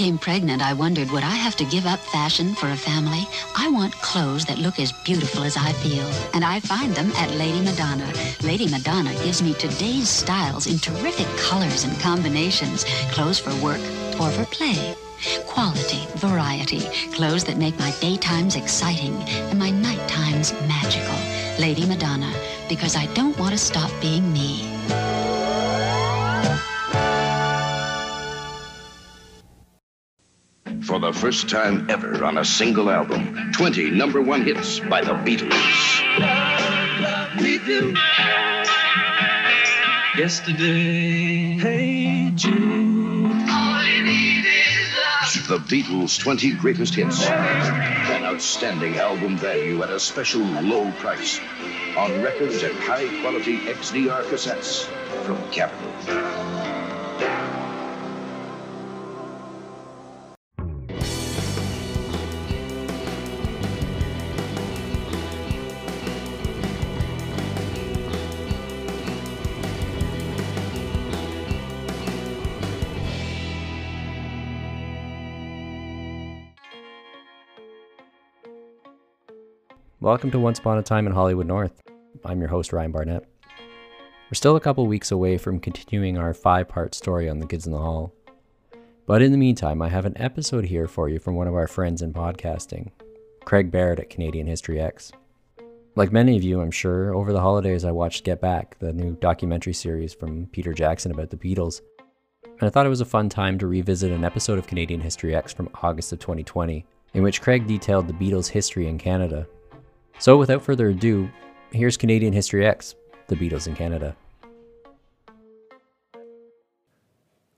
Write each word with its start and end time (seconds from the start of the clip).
Being 0.00 0.16
pregnant, 0.16 0.62
I 0.62 0.72
wondered, 0.72 1.10
would 1.10 1.24
I 1.24 1.36
have 1.44 1.56
to 1.56 1.64
give 1.66 1.84
up 1.84 1.98
fashion 1.98 2.54
for 2.54 2.70
a 2.70 2.74
family? 2.74 3.28
I 3.54 3.68
want 3.68 3.92
clothes 4.00 4.46
that 4.46 4.56
look 4.56 4.78
as 4.78 4.92
beautiful 5.04 5.42
as 5.42 5.58
I 5.58 5.72
feel, 5.72 6.06
and 6.32 6.42
I 6.42 6.58
find 6.60 6.94
them 6.94 7.12
at 7.16 7.30
Lady 7.32 7.60
Madonna. 7.60 8.10
Lady 8.42 8.66
Madonna 8.66 9.12
gives 9.22 9.42
me 9.42 9.52
today's 9.52 10.08
styles 10.08 10.66
in 10.66 10.78
terrific 10.78 11.26
colors 11.36 11.84
and 11.84 12.00
combinations. 12.00 12.84
Clothes 13.12 13.38
for 13.38 13.54
work 13.62 13.82
or 14.18 14.30
for 14.30 14.46
play. 14.46 14.96
Quality, 15.46 16.06
variety, 16.16 16.80
clothes 17.12 17.44
that 17.44 17.58
make 17.58 17.78
my 17.78 17.90
daytimes 18.00 18.56
exciting 18.56 19.14
and 19.50 19.58
my 19.58 19.70
nighttimes 19.70 20.54
magical. 20.66 21.20
Lady 21.60 21.84
Madonna, 21.84 22.32
because 22.70 22.96
I 22.96 23.04
don't 23.12 23.38
want 23.38 23.52
to 23.52 23.58
stop 23.58 23.90
being 24.00 24.32
me. 24.32 24.69
The 31.00 31.12
first 31.12 31.48
time 31.48 31.88
ever 31.88 32.24
on 32.24 32.36
a 32.38 32.44
single 32.44 32.90
album, 32.90 33.52
20 33.52 33.90
number 33.90 34.20
one 34.20 34.42
hits 34.42 34.80
by 34.80 35.00
the 35.00 35.12
Beatles. 35.24 35.50
We 37.40 37.58
do. 37.58 37.94
Yesterday, 40.18 41.56
hey 41.58 42.30
Jude. 42.34 43.30
The 45.48 45.58
Beatles' 45.58 46.18
20 46.18 46.52
greatest 46.52 46.94
hits. 46.94 47.26
An 47.26 48.24
outstanding 48.24 48.98
album 48.98 49.36
value 49.36 49.82
at 49.82 49.90
a 49.90 49.98
special 49.98 50.42
low 50.42 50.92
price. 50.92 51.40
On 51.96 52.22
records 52.22 52.62
and 52.62 52.76
high 52.78 53.08
quality 53.20 53.58
XDR 53.58 54.22
cassettes 54.24 54.84
from 55.24 55.38
Capitol. 55.50 56.69
Welcome 80.10 80.32
to 80.32 80.40
Once 80.40 80.58
Upon 80.58 80.76
a 80.76 80.82
Time 80.82 81.06
in 81.06 81.12
Hollywood 81.12 81.46
North. 81.46 81.80
I'm 82.24 82.40
your 82.40 82.48
host, 82.48 82.72
Ryan 82.72 82.90
Barnett. 82.90 83.28
We're 83.48 84.34
still 84.34 84.56
a 84.56 84.60
couple 84.60 84.88
weeks 84.88 85.12
away 85.12 85.38
from 85.38 85.60
continuing 85.60 86.18
our 86.18 86.34
five 86.34 86.68
part 86.68 86.96
story 86.96 87.30
on 87.30 87.38
the 87.38 87.46
kids 87.46 87.64
in 87.64 87.70
the 87.70 87.78
hall. 87.78 88.12
But 89.06 89.22
in 89.22 89.30
the 89.30 89.38
meantime, 89.38 89.80
I 89.80 89.88
have 89.88 90.06
an 90.06 90.20
episode 90.20 90.64
here 90.64 90.88
for 90.88 91.08
you 91.08 91.20
from 91.20 91.36
one 91.36 91.46
of 91.46 91.54
our 91.54 91.68
friends 91.68 92.02
in 92.02 92.12
podcasting, 92.12 92.90
Craig 93.44 93.70
Baird 93.70 94.00
at 94.00 94.10
Canadian 94.10 94.48
History 94.48 94.78
Ehx. 94.78 95.12
Like 95.94 96.10
many 96.10 96.36
of 96.36 96.42
you, 96.42 96.60
I'm 96.60 96.72
sure, 96.72 97.14
over 97.14 97.32
the 97.32 97.40
holidays 97.40 97.84
I 97.84 97.92
watched 97.92 98.24
Get 98.24 98.40
Back, 98.40 98.80
the 98.80 98.92
new 98.92 99.14
documentary 99.14 99.74
series 99.74 100.12
from 100.12 100.46
Peter 100.46 100.72
Jackson 100.72 101.12
about 101.12 101.30
the 101.30 101.36
Beatles. 101.36 101.82
And 102.44 102.62
I 102.62 102.68
thought 102.70 102.84
it 102.84 102.88
was 102.88 103.00
a 103.00 103.04
fun 103.04 103.28
time 103.28 103.58
to 103.58 103.68
revisit 103.68 104.10
an 104.10 104.24
episode 104.24 104.58
of 104.58 104.66
Canadian 104.66 105.02
History 105.02 105.34
Ehx 105.34 105.54
from 105.54 105.70
August 105.84 106.12
of 106.12 106.18
2020, 106.18 106.84
in 107.14 107.22
which 107.22 107.40
Craig 107.40 107.68
detailed 107.68 108.08
the 108.08 108.12
Beatles' 108.12 108.48
history 108.48 108.88
in 108.88 108.98
Canada 108.98 109.46
so, 110.20 110.36
without 110.36 110.62
further 110.62 110.90
ado, 110.90 111.30
here's 111.72 111.96
Canadian 111.96 112.34
History 112.34 112.62
Ehx 112.62 112.94
The 113.28 113.36
Beatles 113.36 113.66
in 113.66 113.74
Canada. 113.74 114.14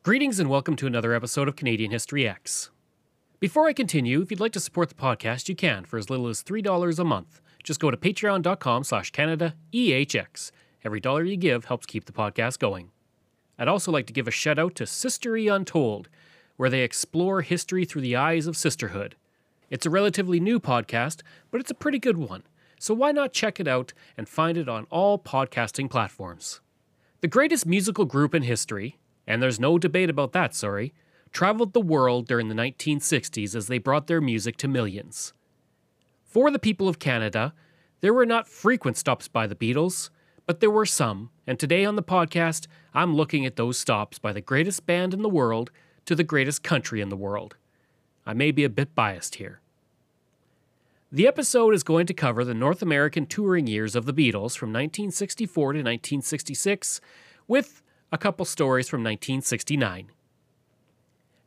Greetings 0.04 0.38
and 0.38 0.48
welcome 0.48 0.76
to 0.76 0.86
another 0.86 1.12
episode 1.12 1.48
of 1.48 1.56
Canadian 1.56 1.90
History 1.90 2.22
Ehx. 2.22 2.70
Before 3.40 3.66
I 3.66 3.72
continue, 3.72 4.22
if 4.22 4.30
you'd 4.30 4.38
like 4.38 4.52
to 4.52 4.60
support 4.60 4.88
the 4.88 4.94
podcast, 4.94 5.48
you 5.48 5.56
can 5.56 5.84
for 5.84 5.98
as 5.98 6.08
little 6.08 6.28
as 6.28 6.44
$3 6.44 6.98
a 7.00 7.04
month. 7.04 7.40
Just 7.64 7.80
go 7.80 7.90
to 7.90 7.96
patreon.com 7.96 8.84
slash 8.84 9.10
Canada 9.10 9.56
EHX. 9.72 10.52
Every 10.84 11.00
dollar 11.00 11.24
you 11.24 11.36
give 11.36 11.64
helps 11.64 11.86
keep 11.86 12.04
the 12.04 12.12
podcast 12.12 12.60
going. 12.60 12.92
I'd 13.58 13.66
also 13.66 13.90
like 13.90 14.06
to 14.06 14.12
give 14.12 14.28
a 14.28 14.32
shout 14.32 14.60
out 14.60 14.76
to 14.76 14.84
Sistery 14.84 15.52
Untold, 15.52 16.08
where 16.56 16.70
they 16.70 16.82
explore 16.82 17.42
history 17.42 17.84
through 17.84 18.02
the 18.02 18.14
eyes 18.14 18.46
of 18.46 18.56
sisterhood. 18.56 19.16
It's 19.68 19.86
a 19.86 19.90
relatively 19.90 20.38
new 20.38 20.60
podcast, 20.60 21.22
but 21.50 21.60
it's 21.60 21.70
a 21.70 21.74
pretty 21.74 21.98
good 21.98 22.18
one 22.18 22.44
so 22.82 22.94
why 22.94 23.12
not 23.12 23.32
check 23.32 23.60
it 23.60 23.68
out 23.68 23.92
and 24.16 24.28
find 24.28 24.58
it 24.58 24.68
on 24.68 24.88
all 24.90 25.16
podcasting 25.16 25.88
platforms? 25.88 26.60
The 27.20 27.28
greatest 27.28 27.64
musical 27.64 28.04
group 28.04 28.34
in 28.34 28.42
history, 28.42 28.98
and 29.24 29.40
there's 29.40 29.60
no 29.60 29.78
debate 29.78 30.10
about 30.10 30.32
that, 30.32 30.52
sorry, 30.52 30.92
traveled 31.30 31.74
the 31.74 31.80
world 31.80 32.26
during 32.26 32.48
the 32.48 32.56
1960s 32.56 33.54
as 33.54 33.68
they 33.68 33.78
brought 33.78 34.08
their 34.08 34.20
music 34.20 34.56
to 34.56 34.66
millions. 34.66 35.32
For 36.24 36.50
the 36.50 36.58
people 36.58 36.88
of 36.88 36.98
Canada, 36.98 37.54
there 38.00 38.12
were 38.12 38.26
not 38.26 38.48
frequent 38.48 38.96
stops 38.96 39.28
by 39.28 39.46
the 39.46 39.54
Beatles, 39.54 40.10
but 40.44 40.58
there 40.58 40.68
were 40.68 40.84
some, 40.84 41.30
and 41.46 41.60
today 41.60 41.84
on 41.84 41.94
the 41.94 42.02
podcast, 42.02 42.66
I'm 42.92 43.14
looking 43.14 43.46
at 43.46 43.54
those 43.54 43.78
stops 43.78 44.18
by 44.18 44.32
the 44.32 44.40
greatest 44.40 44.86
band 44.86 45.14
in 45.14 45.22
the 45.22 45.28
world 45.28 45.70
to 46.06 46.16
the 46.16 46.24
greatest 46.24 46.64
country 46.64 47.00
in 47.00 47.10
the 47.10 47.16
world. 47.16 47.54
I 48.26 48.34
may 48.34 48.50
be 48.50 48.64
a 48.64 48.68
bit 48.68 48.96
biased 48.96 49.36
here. 49.36 49.61
The 51.14 51.26
episode 51.26 51.74
is 51.74 51.82
going 51.82 52.06
to 52.06 52.14
cover 52.14 52.42
the 52.42 52.54
North 52.54 52.80
American 52.80 53.26
touring 53.26 53.66
years 53.66 53.94
of 53.94 54.06
the 54.06 54.14
Beatles 54.14 54.56
from 54.56 54.70
1964 54.70 55.74
to 55.74 55.78
1966, 55.80 57.02
with 57.46 57.82
a 58.10 58.16
couple 58.16 58.46
stories 58.46 58.88
from 58.88 59.00
1969. 59.00 60.10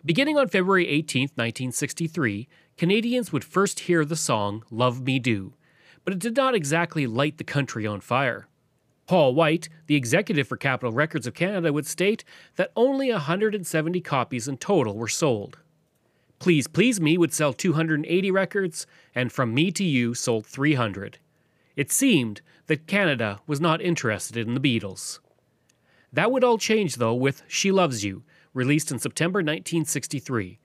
Beginning 0.05 0.37
on 0.37 0.49
February 0.49 0.87
18, 0.87 1.21
1963, 1.33 2.47
Canadians 2.77 3.33
would 3.33 3.43
first 3.43 3.79
hear 3.79 4.05
the 4.05 4.15
song 4.15 4.63
Love 4.69 5.01
Me 5.01 5.17
Do, 5.17 5.55
but 6.03 6.13
it 6.13 6.19
did 6.19 6.37
not 6.37 6.53
exactly 6.53 7.07
light 7.07 7.39
the 7.39 7.43
country 7.43 7.87
on 7.87 8.01
fire. 8.01 8.47
Paul 9.07 9.33
White, 9.33 9.67
the 9.87 9.95
executive 9.95 10.47
for 10.47 10.57
Capitol 10.57 10.91
Records 10.91 11.25
of 11.25 11.33
Canada, 11.33 11.73
would 11.73 11.87
state 11.87 12.23
that 12.57 12.71
only 12.75 13.11
170 13.11 13.99
copies 14.01 14.47
in 14.47 14.57
total 14.57 14.95
were 14.95 15.07
sold. 15.07 15.57
Please 16.45 16.67
Please 16.67 17.01
Me 17.01 17.17
would 17.17 17.33
sell 17.33 17.53
280 17.53 18.29
records, 18.29 18.85
and 19.15 19.31
From 19.31 19.51
Me 19.51 19.71
to 19.71 19.83
You 19.83 20.13
sold 20.13 20.45
300. 20.45 21.17
It 21.75 21.91
seemed 21.91 22.41
that 22.67 22.85
Canada 22.85 23.39
was 23.47 23.59
not 23.59 23.81
interested 23.81 24.47
in 24.47 24.53
the 24.53 24.59
Beatles. 24.59 25.17
That 26.13 26.31
would 26.31 26.43
all 26.43 26.59
change, 26.59 26.97
though, 26.97 27.15
with 27.15 27.41
She 27.47 27.71
Loves 27.71 28.05
You, 28.05 28.21
released 28.53 28.91
in 28.91 28.99
September 28.99 29.39
1963. 29.39 30.59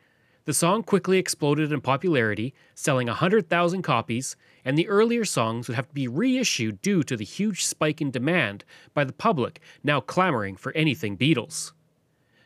The 0.44 0.52
song 0.52 0.82
quickly 0.82 1.16
exploded 1.16 1.72
in 1.72 1.80
popularity, 1.80 2.52
selling 2.74 3.06
100,000 3.06 3.80
copies, 3.80 4.36
and 4.66 4.76
the 4.76 4.86
earlier 4.86 5.24
songs 5.24 5.66
would 5.66 5.76
have 5.76 5.88
to 5.88 5.94
be 5.94 6.06
reissued 6.06 6.82
due 6.82 7.02
to 7.04 7.16
the 7.16 7.24
huge 7.24 7.64
spike 7.64 8.02
in 8.02 8.10
demand 8.10 8.66
by 8.92 9.04
the 9.04 9.14
public 9.14 9.60
now 9.82 9.98
clamoring 9.98 10.56
for 10.56 10.72
anything 10.72 11.16
Beatles. 11.16 11.72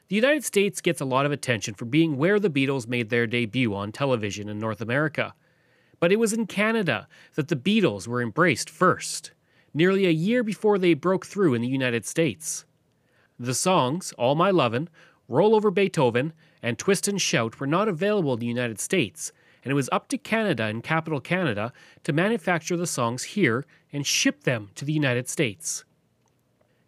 The 0.08 0.16
United 0.16 0.44
States 0.44 0.82
gets 0.82 1.00
a 1.00 1.06
lot 1.06 1.24
of 1.24 1.32
attention 1.32 1.72
for 1.72 1.86
being 1.86 2.18
where 2.18 2.38
the 2.38 2.50
Beatles 2.50 2.86
made 2.86 3.08
their 3.08 3.26
debut 3.26 3.74
on 3.74 3.90
television 3.90 4.50
in 4.50 4.58
North 4.58 4.82
America. 4.82 5.34
But 5.98 6.12
it 6.12 6.18
was 6.18 6.34
in 6.34 6.46
Canada 6.46 7.08
that 7.36 7.48
the 7.48 7.56
Beatles 7.56 8.06
were 8.06 8.20
embraced 8.20 8.68
first, 8.68 9.32
nearly 9.72 10.04
a 10.04 10.10
year 10.10 10.42
before 10.42 10.76
they 10.76 10.92
broke 10.92 11.24
through 11.24 11.54
in 11.54 11.62
the 11.62 11.68
United 11.68 12.04
States. 12.04 12.66
The 13.38 13.54
songs, 13.54 14.12
All 14.18 14.34
My 14.34 14.50
Lovin', 14.50 14.90
Roll 15.26 15.54
Over 15.54 15.70
Beethoven, 15.70 16.34
and 16.62 16.78
Twist 16.78 17.08
and 17.08 17.20
Shout 17.20 17.58
were 17.58 17.66
not 17.66 17.88
available 17.88 18.34
in 18.34 18.40
the 18.40 18.46
United 18.46 18.78
States, 18.78 19.32
and 19.62 19.70
it 19.70 19.74
was 19.74 19.88
up 19.90 20.08
to 20.08 20.18
Canada 20.18 20.64
and 20.64 20.82
Capitol 20.82 21.20
Canada 21.20 21.72
to 22.02 22.12
manufacture 22.12 22.76
the 22.76 22.86
songs 22.86 23.22
here 23.22 23.64
and 23.90 24.06
ship 24.06 24.44
them 24.44 24.68
to 24.74 24.84
the 24.84 24.92
United 24.92 25.30
States. 25.30 25.84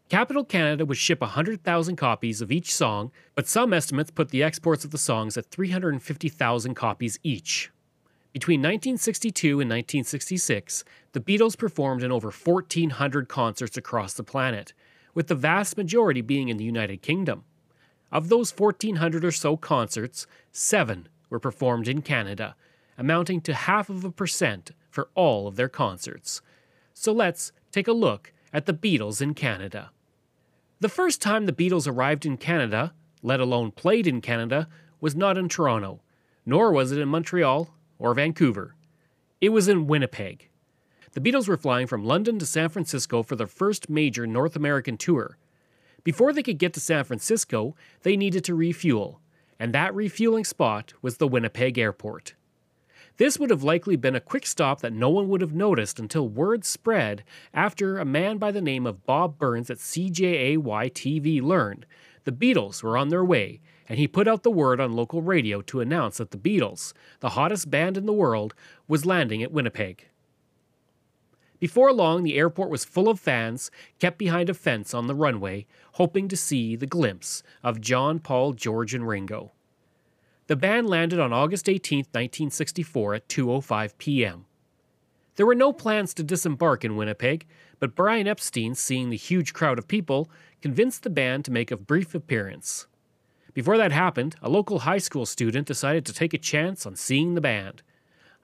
Capitol 0.09 0.44
Canada 0.44 0.87
would 0.87 0.97
ship 0.97 1.21
100,000 1.21 1.97
copies 1.97 2.41
of 2.41 2.53
each 2.53 2.72
song, 2.72 3.11
but 3.34 3.49
some 3.49 3.72
estimates 3.72 4.12
put 4.12 4.28
the 4.28 4.43
exports 4.43 4.84
of 4.84 4.93
the 4.93 4.99
songs 4.99 5.37
at 5.37 5.50
350,000 5.50 6.75
copies 6.75 7.19
each. 7.25 7.73
Between 8.32 8.61
1962 8.61 9.49
and 9.61 9.69
1966, 9.69 10.85
the 11.11 11.19
Beatles 11.20 11.58
performed 11.58 12.05
in 12.05 12.12
over 12.12 12.31
1,400 12.31 13.29
concerts 13.29 13.76
across 13.76 14.14
the 14.14 14.23
planet, 14.23 14.73
with 15.12 15.26
the 15.26 15.35
vast 15.35 15.76
majority 15.76 16.20
being 16.20 16.50
in 16.50 16.56
the 16.56 16.64
United 16.64 17.02
Kingdom. 17.02 17.43
Of 18.12 18.29
those 18.29 18.56
1,400 18.56 19.25
or 19.25 19.32
so 19.32 19.56
concerts, 19.56 20.29
seven 20.52 21.09
were 21.31 21.41
performed 21.41 21.88
in 21.88 22.02
Canada, 22.02 22.55
amounting 22.97 23.41
to 23.41 23.55
half 23.55 23.91
of 23.91 24.05
a 24.05 24.12
percent 24.12 24.70
for 24.88 25.09
all 25.17 25.49
of 25.49 25.56
their 25.56 25.69
concerts. 25.69 26.43
So 26.94 27.11
let's 27.11 27.50
take 27.73 27.88
a 27.88 27.93
look 27.93 28.32
at 28.52 28.67
the 28.67 28.75
Beatles 28.75 29.20
in 29.20 29.35
Canada. 29.35 29.91
The 30.78 30.88
first 30.90 31.23
time 31.23 31.46
the 31.46 31.52
Beatles 31.52 31.88
arrived 31.88 32.26
in 32.26 32.37
Canada, 32.37 32.93
let 33.23 33.40
alone 33.40 33.70
played 33.70 34.06
in 34.06 34.20
Canada, 34.20 34.69
was 35.00 35.17
not 35.17 35.38
in 35.38 35.49
Toronto, 35.49 36.02
nor 36.44 36.70
was 36.70 36.93
it 36.93 36.99
in 36.99 37.08
Montreal 37.08 37.75
or 37.99 38.12
Vancouver. 38.12 38.75
It 39.40 39.49
was 39.50 39.69
in 39.69 39.87
Winnipeg. 39.87 40.50
The 41.12 41.20
Beatles 41.20 41.49
were 41.49 41.56
flying 41.56 41.87
from 41.87 42.05
London 42.05 42.38
to 42.38 42.44
San 42.44 42.69
Francisco 42.69 43.23
for 43.23 43.37
their 43.37 43.46
first 43.46 43.88
major 43.88 44.26
North 44.26 44.55
American 44.55 44.99
tour. 44.99 45.38
Before 46.05 46.34
they 46.34 46.43
could 46.43 46.58
get 46.58 46.75
to 46.75 46.81
San 46.81 47.05
Francisco, 47.05 47.75
they 48.02 48.14
needed 48.14 48.44
to 48.44 48.55
refuel, 48.55 49.23
and 49.58 49.73
that 49.73 49.94
refueling 49.94 50.44
spot 50.44 50.93
was 51.00 51.17
the 51.17 51.26
Winnipeg 51.26 51.78
Airport. 51.78 52.34
This 53.18 53.38
would 53.38 53.48
have 53.48 53.62
likely 53.62 53.96
been 53.96 54.14
a 54.14 54.20
quick 54.20 54.46
stop 54.46 54.82
that 54.82 54.92
no 54.92 55.08
one 55.08 55.28
would 55.28 55.40
have 55.40 55.54
noticed 55.54 55.98
until 55.98 56.28
word 56.28 56.64
spread 56.66 57.24
after 57.54 57.98
a 57.98 58.04
man 58.04 58.36
by 58.36 58.50
the 58.50 58.60
name 58.60 58.86
of 58.86 59.06
Bob 59.06 59.38
Burns 59.38 59.70
at 59.70 59.78
CJAY 59.78 60.58
TV 60.58 61.40
learned 61.40 61.86
the 62.24 62.32
Beatles 62.32 62.82
were 62.82 62.98
on 62.98 63.08
their 63.08 63.24
way, 63.24 63.60
and 63.88 63.98
he 63.98 64.08
put 64.08 64.26
out 64.26 64.42
the 64.42 64.50
word 64.50 64.80
on 64.80 64.92
local 64.92 65.22
radio 65.22 65.62
to 65.62 65.80
announce 65.80 66.18
that 66.18 66.32
the 66.32 66.36
Beatles, 66.36 66.92
the 67.20 67.30
hottest 67.30 67.70
band 67.70 67.96
in 67.96 68.04
the 68.04 68.12
world, 68.12 68.52
was 68.88 69.06
landing 69.06 69.44
at 69.44 69.52
Winnipeg. 69.52 70.08
Before 71.60 71.92
long, 71.92 72.22
the 72.22 72.36
airport 72.36 72.68
was 72.68 72.84
full 72.84 73.08
of 73.08 73.20
fans 73.20 73.70
kept 73.98 74.18
behind 74.18 74.50
a 74.50 74.54
fence 74.54 74.92
on 74.92 75.06
the 75.06 75.14
runway, 75.14 75.66
hoping 75.92 76.28
to 76.28 76.36
see 76.36 76.76
the 76.76 76.86
glimpse 76.86 77.42
of 77.62 77.80
John, 77.80 78.18
Paul, 78.18 78.52
George, 78.52 78.92
and 78.92 79.08
Ringo. 79.08 79.52
The 80.48 80.56
band 80.56 80.88
landed 80.88 81.19
on 81.19 81.32
August 81.32 81.69
18, 81.69 81.98
1964 82.12 83.14
at 83.14 83.28
2:05 83.28 83.98
p.m. 83.98 84.44
There 85.34 85.46
were 85.46 85.56
no 85.56 85.72
plans 85.72 86.14
to 86.14 86.22
disembark 86.22 86.84
in 86.84 86.96
Winnipeg, 86.96 87.46
but 87.81 87.96
Brian 87.96 88.28
Epstein, 88.28 88.76
seeing 88.76 89.10
the 89.10 89.16
huge 89.16 89.52
crowd 89.52 89.76
of 89.76 89.88
people, 89.88 90.31
convinced 90.62 91.02
the 91.02 91.10
band 91.10 91.44
to 91.44 91.50
make 91.50 91.72
a 91.72 91.76
brief 91.76 92.14
appearance. 92.14 92.87
Before 93.54 93.76
that 93.76 93.90
happened, 93.90 94.37
a 94.40 94.48
local 94.48 94.81
high 94.81 94.98
school 94.98 95.26
student 95.26 95.66
decided 95.66 96.06
to 96.06 96.12
take 96.12 96.32
a 96.32 96.38
chance 96.38 96.87
on 96.87 96.94
seeing 96.94 97.34
the 97.34 97.40
band. 97.40 97.82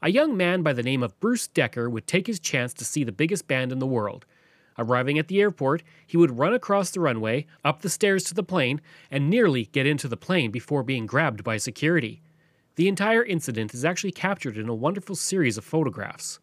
A 0.02 0.10
young 0.10 0.36
man 0.36 0.62
by 0.62 0.72
the 0.72 0.82
name 0.82 1.04
of 1.04 1.18
Bruce 1.20 1.46
Decker 1.46 1.88
would 1.88 2.08
take 2.08 2.26
his 2.26 2.40
chance 2.40 2.74
to 2.74 2.84
see 2.84 3.04
the 3.04 3.12
biggest 3.12 3.46
band 3.46 3.70
in 3.70 3.78
the 3.78 3.86
world. 3.86 4.26
Arriving 4.78 5.18
at 5.18 5.28
the 5.28 5.40
airport, 5.40 5.82
he 6.06 6.16
would 6.16 6.38
run 6.38 6.54
across 6.54 6.90
the 6.90 7.00
runway, 7.00 7.46
up 7.64 7.82
the 7.82 7.90
stairs 7.90 8.24
to 8.24 8.34
the 8.34 8.42
plane, 8.42 8.80
and 9.10 9.28
nearly 9.28 9.66
get 9.66 9.86
into 9.86 10.08
the 10.08 10.16
plane 10.16 10.50
before 10.50 10.82
being 10.82 11.06
grabbed 11.06 11.44
by 11.44 11.56
security. 11.56 12.22
The 12.76 12.88
entire 12.88 13.22
incident 13.22 13.74
is 13.74 13.84
actually 13.84 14.12
captured 14.12 14.56
in 14.56 14.68
a 14.68 14.74
wonderful 14.74 15.14
series 15.14 15.58
of 15.58 15.64
photographs. 15.64 16.40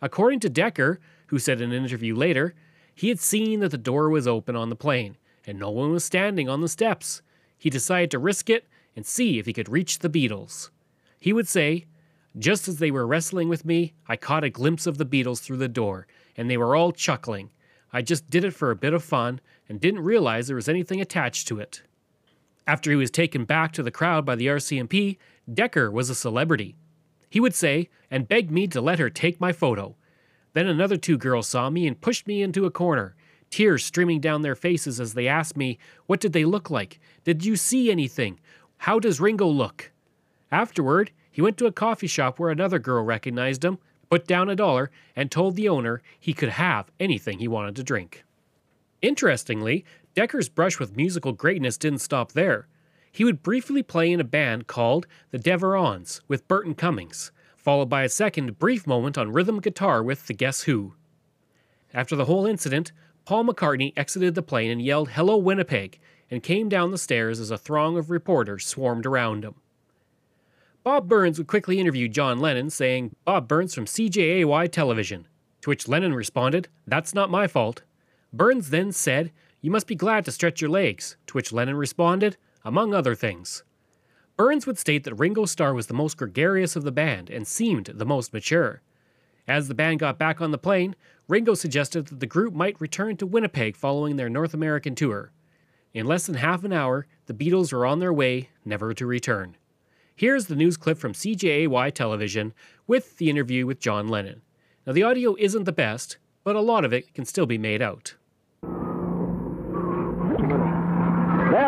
According 0.00 0.40
to 0.40 0.48
Decker, 0.48 1.00
who 1.26 1.38
said 1.38 1.60
in 1.60 1.72
an 1.72 1.84
interview 1.84 2.14
later, 2.14 2.54
he 2.94 3.08
had 3.08 3.20
seen 3.20 3.60
that 3.60 3.70
the 3.70 3.78
door 3.78 4.08
was 4.08 4.26
open 4.26 4.56
on 4.56 4.70
the 4.70 4.76
plane 4.76 5.16
and 5.46 5.58
no 5.58 5.70
one 5.70 5.90
was 5.90 6.04
standing 6.04 6.48
on 6.48 6.60
the 6.60 6.68
steps. 6.68 7.22
He 7.58 7.70
decided 7.70 8.10
to 8.10 8.18
risk 8.18 8.48
it 8.48 8.66
and 8.96 9.06
see 9.06 9.38
if 9.38 9.46
he 9.46 9.52
could 9.52 9.68
reach 9.68 9.98
the 9.98 10.10
Beatles. 10.10 10.70
He 11.18 11.32
would 11.32 11.48
say, 11.48 11.86
just 12.38 12.68
as 12.68 12.76
they 12.76 12.90
were 12.90 13.06
wrestling 13.06 13.48
with 13.48 13.64
me, 13.64 13.94
I 14.06 14.16
caught 14.16 14.44
a 14.44 14.50
glimpse 14.50 14.86
of 14.86 14.98
the 14.98 15.06
Beatles 15.06 15.40
through 15.40 15.58
the 15.58 15.68
door, 15.68 16.06
and 16.40 16.50
they 16.50 16.56
were 16.56 16.74
all 16.74 16.90
chuckling. 16.90 17.50
I 17.92 18.00
just 18.00 18.30
did 18.30 18.44
it 18.44 18.54
for 18.54 18.70
a 18.70 18.76
bit 18.76 18.94
of 18.94 19.04
fun 19.04 19.42
and 19.68 19.78
didn't 19.78 20.00
realize 20.00 20.46
there 20.46 20.56
was 20.56 20.70
anything 20.70 20.98
attached 20.98 21.46
to 21.48 21.60
it. 21.60 21.82
After 22.66 22.88
he 22.88 22.96
was 22.96 23.10
taken 23.10 23.44
back 23.44 23.72
to 23.72 23.82
the 23.82 23.90
crowd 23.90 24.24
by 24.24 24.36
the 24.36 24.46
RCMP, 24.46 25.18
Decker 25.52 25.90
was 25.90 26.08
a 26.08 26.14
celebrity. 26.14 26.76
He 27.28 27.40
would 27.40 27.54
say, 27.54 27.90
and 28.10 28.26
begged 28.26 28.50
me 28.50 28.66
to 28.68 28.80
let 28.80 28.98
her 28.98 29.10
take 29.10 29.38
my 29.38 29.52
photo. 29.52 29.96
Then 30.54 30.66
another 30.66 30.96
two 30.96 31.18
girls 31.18 31.46
saw 31.46 31.68
me 31.68 31.86
and 31.86 32.00
pushed 32.00 32.26
me 32.26 32.42
into 32.42 32.64
a 32.64 32.70
corner, 32.70 33.14
tears 33.50 33.84
streaming 33.84 34.20
down 34.20 34.40
their 34.40 34.54
faces 34.54 34.98
as 34.98 35.12
they 35.12 35.28
asked 35.28 35.58
me, 35.58 35.78
What 36.06 36.20
did 36.20 36.32
they 36.32 36.46
look 36.46 36.70
like? 36.70 37.00
Did 37.22 37.44
you 37.44 37.54
see 37.54 37.90
anything? 37.90 38.40
How 38.78 38.98
does 38.98 39.20
Ringo 39.20 39.46
look? 39.46 39.92
Afterward, 40.50 41.10
he 41.30 41.42
went 41.42 41.58
to 41.58 41.66
a 41.66 41.72
coffee 41.72 42.06
shop 42.06 42.38
where 42.38 42.48
another 42.48 42.78
girl 42.78 43.04
recognized 43.04 43.62
him, 43.62 43.78
put 44.10 44.26
down 44.26 44.50
a 44.50 44.56
dollar, 44.56 44.90
and 45.14 45.30
told 45.30 45.54
the 45.54 45.68
owner 45.68 46.02
he 46.18 46.34
could 46.34 46.50
have 46.50 46.90
anything 46.98 47.38
he 47.38 47.48
wanted 47.48 47.76
to 47.76 47.84
drink. 47.84 48.24
Interestingly, 49.00 49.84
Decker's 50.14 50.48
brush 50.48 50.78
with 50.78 50.96
musical 50.96 51.32
greatness 51.32 51.78
didn't 51.78 52.00
stop 52.00 52.32
there. 52.32 52.66
He 53.12 53.24
would 53.24 53.42
briefly 53.42 53.82
play 53.82 54.10
in 54.12 54.20
a 54.20 54.24
band 54.24 54.66
called 54.66 55.06
the 55.30 55.38
Deverons 55.38 56.20
with 56.28 56.48
Burton 56.48 56.74
Cummings, 56.74 57.30
followed 57.56 57.88
by 57.88 58.02
a 58.02 58.08
second 58.08 58.58
brief 58.58 58.86
moment 58.86 59.16
on 59.16 59.32
rhythm 59.32 59.60
guitar 59.60 60.02
with 60.02 60.26
the 60.26 60.34
Guess 60.34 60.62
Who. 60.62 60.94
After 61.94 62.16
the 62.16 62.24
whole 62.24 62.46
incident, 62.46 62.92
Paul 63.24 63.44
McCartney 63.44 63.92
exited 63.96 64.34
the 64.34 64.42
plane 64.42 64.70
and 64.70 64.82
yelled, 64.82 65.10
Hello, 65.10 65.36
Winnipeg, 65.36 66.00
and 66.30 66.42
came 66.42 66.68
down 66.68 66.90
the 66.90 66.98
stairs 66.98 67.40
as 67.40 67.50
a 67.50 67.58
throng 67.58 67.96
of 67.96 68.10
reporters 68.10 68.66
swarmed 68.66 69.06
around 69.06 69.44
him. 69.44 69.54
Bob 70.82 71.08
Burns 71.08 71.36
would 71.36 71.46
quickly 71.46 71.78
interview 71.78 72.08
John 72.08 72.38
Lennon, 72.38 72.70
saying, 72.70 73.14
Bob 73.26 73.46
Burns 73.46 73.74
from 73.74 73.84
CJAY 73.84 74.70
television. 74.72 75.28
To 75.60 75.68
which 75.68 75.88
Lennon 75.88 76.14
responded, 76.14 76.68
That's 76.86 77.14
not 77.14 77.30
my 77.30 77.46
fault. 77.46 77.82
Burns 78.32 78.70
then 78.70 78.90
said, 78.90 79.30
You 79.60 79.70
must 79.70 79.86
be 79.86 79.94
glad 79.94 80.24
to 80.24 80.32
stretch 80.32 80.62
your 80.62 80.70
legs. 80.70 81.18
To 81.26 81.34
which 81.34 81.52
Lennon 81.52 81.76
responded, 81.76 82.38
Among 82.64 82.94
other 82.94 83.14
things. 83.14 83.62
Burns 84.38 84.66
would 84.66 84.78
state 84.78 85.04
that 85.04 85.16
Ringo 85.16 85.44
Starr 85.44 85.74
was 85.74 85.86
the 85.86 85.94
most 85.94 86.16
gregarious 86.16 86.76
of 86.76 86.84
the 86.84 86.92
band 86.92 87.28
and 87.28 87.46
seemed 87.46 87.86
the 87.86 88.06
most 88.06 88.32
mature. 88.32 88.80
As 89.46 89.68
the 89.68 89.74
band 89.74 89.98
got 89.98 90.18
back 90.18 90.40
on 90.40 90.50
the 90.50 90.56
plane, 90.56 90.96
Ringo 91.28 91.52
suggested 91.52 92.06
that 92.06 92.20
the 92.20 92.26
group 92.26 92.54
might 92.54 92.80
return 92.80 93.18
to 93.18 93.26
Winnipeg 93.26 93.76
following 93.76 94.16
their 94.16 94.30
North 94.30 94.54
American 94.54 94.94
tour. 94.94 95.30
In 95.92 96.06
less 96.06 96.24
than 96.24 96.36
half 96.36 96.64
an 96.64 96.72
hour, 96.72 97.06
the 97.26 97.34
Beatles 97.34 97.70
were 97.70 97.84
on 97.84 97.98
their 97.98 98.14
way, 98.14 98.48
never 98.64 98.94
to 98.94 99.04
return. 99.04 99.56
Here's 100.20 100.44
the 100.48 100.54
news 100.54 100.76
clip 100.76 100.98
from 100.98 101.14
CJAY 101.14 101.94
television 101.94 102.52
with 102.86 103.16
the 103.16 103.30
interview 103.30 103.64
with 103.64 103.80
John 103.80 104.06
Lennon. 104.06 104.42
Now, 104.86 104.92
the 104.92 105.02
audio 105.02 105.34
isn't 105.38 105.64
the 105.64 105.72
best, 105.72 106.18
but 106.44 106.54
a 106.54 106.60
lot 106.60 106.84
of 106.84 106.92
it 106.92 107.14
can 107.14 107.24
still 107.24 107.46
be 107.46 107.56
made 107.56 107.80
out. 107.80 108.16
There 108.60 108.68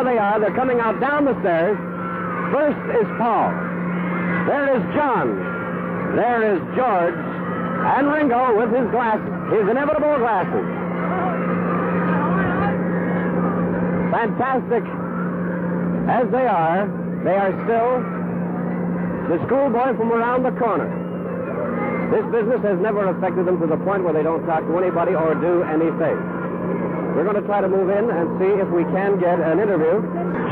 they 0.03 0.19
are. 0.19 0.39
They're 0.39 0.53
coming 0.53 0.79
out 0.79 1.01
down 1.01 1.25
the 1.25 1.33
stairs. 1.41 1.75
First 2.53 2.77
is 2.93 3.09
Paul. 3.17 3.49
There 4.45 4.77
is 4.77 4.83
John. 4.93 6.15
There 6.15 6.53
is 6.53 6.61
George. 6.77 7.17
And 7.17 8.13
Ringo 8.13 8.55
with 8.55 8.69
his 8.69 8.85
glasses, 8.91 9.33
his 9.49 9.67
inevitable 9.67 10.19
glasses. 10.21 10.67
Fantastic 14.13 14.83
as 16.05 16.29
they 16.29 16.45
are, 16.45 16.85
they 17.25 17.33
are 17.33 17.49
still 17.65 18.22
the 19.29 19.37
schoolboy 19.47 19.95
from 19.95 20.11
around 20.11 20.43
the 20.43 20.51
corner. 20.59 20.89
This 22.11 22.25
business 22.29 22.61
has 22.61 22.77
never 22.77 23.09
affected 23.09 23.47
them 23.47 23.57
to 23.59 23.67
the 23.67 23.79
point 23.81 24.03
where 24.03 24.13
they 24.13 24.21
don't 24.21 24.45
talk 24.45 24.61
to 24.67 24.73
anybody 24.77 25.15
or 25.15 25.33
do 25.33 25.63
anything. 25.63 26.17
We're 27.17 27.25
going 27.25 27.41
to 27.41 27.45
try 27.45 27.61
to 27.61 27.69
move 27.69 27.89
in 27.89 28.09
and 28.09 28.25
see 28.37 28.53
if 28.57 28.69
we 28.69 28.83
can 28.89 29.17
get 29.17 29.37
an 29.41 29.57
interview. 29.61 30.01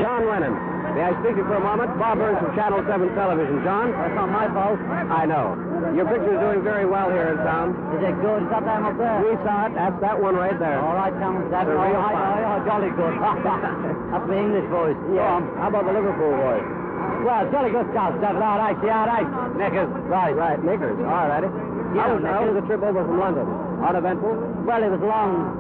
John 0.01 0.29
Lennon. 0.29 0.53
May 0.93 1.07
I 1.07 1.15
speak 1.23 1.39
to 1.39 1.41
you 1.41 1.47
for 1.47 1.55
a 1.55 1.63
moment? 1.63 1.95
Bob 1.97 2.19
Burns 2.19 2.37
from 2.43 2.51
Channel 2.51 2.83
7 2.83 3.15
Television. 3.15 3.63
John? 3.63 3.95
That's 3.95 4.13
not 4.13 4.27
my 4.27 4.45
fault. 4.51 4.77
I 5.07 5.23
know. 5.25 5.55
Your 5.95 6.03
picture's 6.03 6.37
doing 6.41 6.61
very 6.67 6.85
well 6.85 7.09
here 7.09 7.31
in 7.31 7.37
town. 7.47 7.77
Is 7.95 8.03
it 8.03 8.15
good? 8.19 8.43
That 8.51 8.65
time 8.67 8.83
up 8.85 8.97
there? 8.99 9.23
We 9.23 9.37
saw 9.45 9.71
it. 9.71 9.73
That's 9.73 9.95
that 10.01 10.19
one 10.19 10.35
right 10.35 10.57
there. 10.59 10.81
All 10.83 10.97
right, 10.97 11.13
Tom. 11.15 11.47
That's 11.47 11.69
all 11.69 11.79
real 11.79 11.95
right. 11.95 12.43
Oh, 12.43 12.59
jolly 12.67 12.91
good. 12.91 13.15
That's 14.11 14.27
the 14.27 14.37
English 14.37 14.67
voice. 14.67 14.99
Yeah. 15.15 15.39
How 15.61 15.69
about 15.71 15.85
the 15.87 15.93
Liverpool 15.93 16.35
boys? 16.35 16.80
Well, 17.21 17.45
jolly 17.51 17.71
good 17.71 17.87
stuff, 17.93 18.17
Stephen. 18.17 18.41
All 18.41 18.57
right, 18.57 18.77
yeah, 18.83 19.05
all 19.05 19.09
right. 19.09 19.29
Knickers. 19.57 19.89
Right, 20.09 20.33
right. 20.35 20.57
Knickers. 20.63 20.97
All 21.05 21.27
righty. 21.29 21.47
Was, 21.47 22.23
how 22.23 22.47
was 22.47 22.55
the 22.55 22.65
trip 22.65 22.81
over 22.81 23.03
from 23.03 23.19
London? 23.19 23.45
Uneventful? 23.83 24.33
Well, 24.65 24.81
it 24.81 24.89
was 24.89 25.01
a 25.01 25.09
long. 25.09 25.57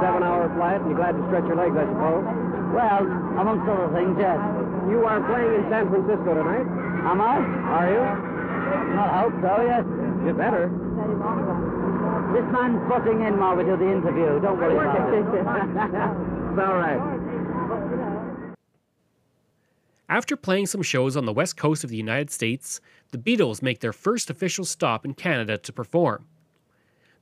Seven-hour 0.00 0.52
flight. 0.56 0.80
And 0.80 0.90
you're 0.92 1.00
glad 1.00 1.16
to 1.16 1.22
stretch 1.28 1.44
your 1.48 1.56
legs, 1.56 1.76
I 1.76 1.84
suppose? 1.88 2.24
Well, 2.72 3.00
amongst 3.40 3.64
other 3.68 3.88
things, 3.96 4.16
yes. 4.20 4.38
You 4.88 5.04
are 5.08 5.20
playing 5.24 5.52
in 5.56 5.62
San 5.72 5.88
Francisco 5.88 6.30
tonight. 6.36 6.68
Am 7.04 7.20
I? 7.20 7.36
Are 7.40 7.88
you? 7.88 8.04
I 8.96 9.24
hope 9.24 9.34
so, 9.40 9.52
yes. 9.64 9.84
You 10.24 10.32
better. 10.32 10.68
This 12.32 12.46
man's 12.52 12.80
butting 12.88 13.22
in 13.24 13.38
while 13.38 13.56
we 13.56 13.64
do 13.64 13.76
the 13.76 13.88
interview. 13.88 14.40
Don't 14.40 14.58
worry 14.58 14.76
about 14.76 15.12
it. 15.12 15.24
It's 16.54 16.62
all 16.62 16.78
right. 16.78 17.02
After 20.08 20.36
playing 20.36 20.66
some 20.66 20.82
shows 20.82 21.16
on 21.16 21.24
the 21.24 21.32
west 21.32 21.56
coast 21.56 21.82
of 21.82 21.88
the 21.88 21.96
United 21.96 22.30
States, 22.30 22.80
the 23.10 23.18
Beatles 23.18 23.62
make 23.62 23.80
their 23.80 23.92
first 23.92 24.28
official 24.28 24.66
stop 24.66 25.04
in 25.04 25.14
Canada 25.14 25.56
to 25.56 25.72
perform. 25.72 26.26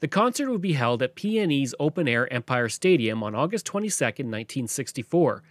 The 0.01 0.09
concert 0.09 0.51
would 0.51 0.61
be 0.61 0.73
held 0.73 1.01
at 1.01 1.15
PNE's 1.15 1.77
open 1.79 2.09
air 2.09 2.31
Empire 2.33 2.69
Stadium 2.69 3.23
on 3.23 3.37
August 3.37 3.67
22, 3.67 4.05
1964, 4.05 5.45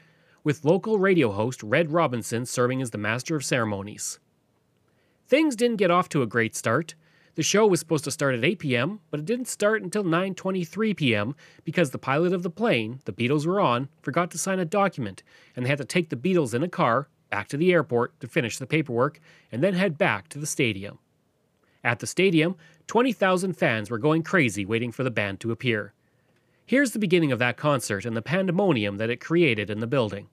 with 0.43 0.65
local 0.65 0.99
radio 0.99 1.31
host 1.31 1.63
Red 1.63 1.93
Robinson 1.93 2.45
serving 2.45 2.81
as 2.81 2.91
the 2.91 2.97
master 2.97 3.37
of 3.37 3.45
ceremonies. 3.45 4.19
Things 5.25 5.55
didn't 5.55 5.77
get 5.77 5.89
off 5.89 6.09
to 6.09 6.21
a 6.21 6.27
great 6.27 6.53
start. 6.53 6.95
The 7.35 7.43
show 7.43 7.65
was 7.65 7.79
supposed 7.79 8.03
to 8.03 8.11
start 8.11 8.35
at 8.35 8.43
8 8.43 8.59
p.m., 8.59 8.99
but 9.09 9.21
it 9.21 9.25
didn't 9.25 9.47
start 9.47 9.81
until 9.81 10.03
9:23 10.03 10.97
p.m. 10.97 11.33
because 11.63 11.91
the 11.91 11.97
pilot 11.97 12.33
of 12.33 12.43
the 12.43 12.49
plane 12.49 12.99
the 13.05 13.13
Beatles 13.13 13.45
were 13.45 13.61
on 13.61 13.87
forgot 14.01 14.31
to 14.31 14.37
sign 14.37 14.59
a 14.59 14.65
document, 14.65 15.23
and 15.55 15.63
they 15.63 15.69
had 15.69 15.77
to 15.77 15.85
take 15.85 16.09
the 16.09 16.17
Beatles 16.17 16.53
in 16.53 16.61
a 16.61 16.67
car 16.67 17.07
back 17.31 17.47
to 17.47 17.57
the 17.57 17.73
airport 17.73 18.19
to 18.19 18.27
finish 18.27 18.59
the 18.59 18.67
paperwork 18.67 19.19
and 19.51 19.63
then 19.63 19.73
head 19.73 19.97
back 19.97 20.29
to 20.29 20.37
the 20.37 20.45
stadium. 20.45 20.99
At 21.83 21.97
the 21.97 22.05
stadium, 22.05 22.55
20,000 22.85 23.53
fans 23.53 23.89
were 23.89 23.97
going 23.97 24.21
crazy 24.21 24.65
waiting 24.65 24.91
for 24.91 25.03
the 25.03 25.09
band 25.09 25.39
to 25.39 25.51
appear. 25.51 25.93
Here's 26.65 26.91
the 26.91 26.99
beginning 26.99 27.31
of 27.31 27.39
that 27.39 27.57
concert 27.57 28.05
and 28.05 28.15
the 28.15 28.21
pandemonium 28.21 28.97
that 28.97 29.09
it 29.09 29.19
created 29.19 29.71
in 29.71 29.79
the 29.79 29.87
building. 29.87 30.27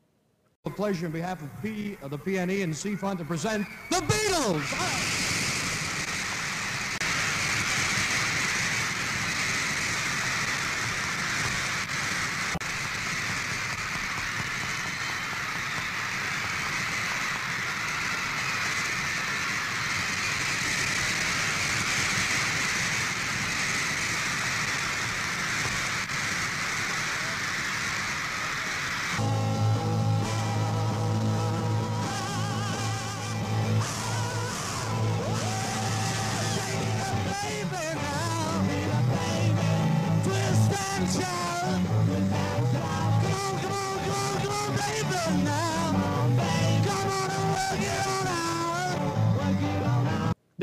A 0.67 0.71
pleasure 0.71 1.07
on 1.07 1.12
behalf 1.12 1.40
of 1.40 1.49
P, 1.62 1.97
of 2.02 2.11
the 2.11 2.19
PNE 2.19 2.62
and 2.62 2.76
C-FUN 2.76 3.17
to 3.17 3.25
present 3.25 3.67
the 3.90 3.97
Beatles. 3.97 5.27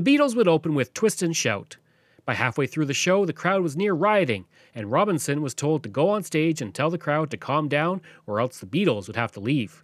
Beatles 0.05 0.35
would 0.35 0.47
open 0.47 0.75
with 0.75 0.93
Twist 0.93 1.23
and 1.23 1.35
Shout. 1.35 1.77
By 2.25 2.35
halfway 2.35 2.67
through 2.67 2.85
the 2.85 2.93
show, 2.93 3.25
the 3.25 3.33
crowd 3.33 3.63
was 3.63 3.75
near 3.75 3.95
rioting, 3.95 4.45
and 4.75 4.91
Robinson 4.91 5.41
was 5.41 5.55
told 5.55 5.81
to 5.81 5.89
go 5.89 6.09
on 6.09 6.21
stage 6.21 6.61
and 6.61 6.75
tell 6.75 6.91
the 6.91 6.99
crowd 6.99 7.31
to 7.31 7.37
calm 7.37 7.67
down 7.67 8.03
or 8.27 8.39
else 8.39 8.59
the 8.59 8.67
Beatles 8.67 9.07
would 9.07 9.15
have 9.15 9.31
to 9.31 9.39
leave. 9.39 9.83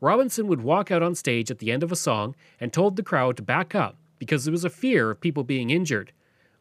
Robinson 0.00 0.46
would 0.46 0.60
walk 0.60 0.92
out 0.92 1.02
on 1.02 1.16
stage 1.16 1.50
at 1.50 1.58
the 1.58 1.72
end 1.72 1.82
of 1.82 1.90
a 1.90 1.96
song 1.96 2.36
and 2.60 2.72
told 2.72 2.94
the 2.94 3.02
crowd 3.02 3.36
to 3.38 3.42
back 3.42 3.74
up 3.74 3.96
because 4.20 4.44
there 4.44 4.52
was 4.52 4.64
a 4.64 4.70
fear 4.70 5.10
of 5.10 5.20
people 5.20 5.42
being 5.42 5.70
injured. 5.70 6.12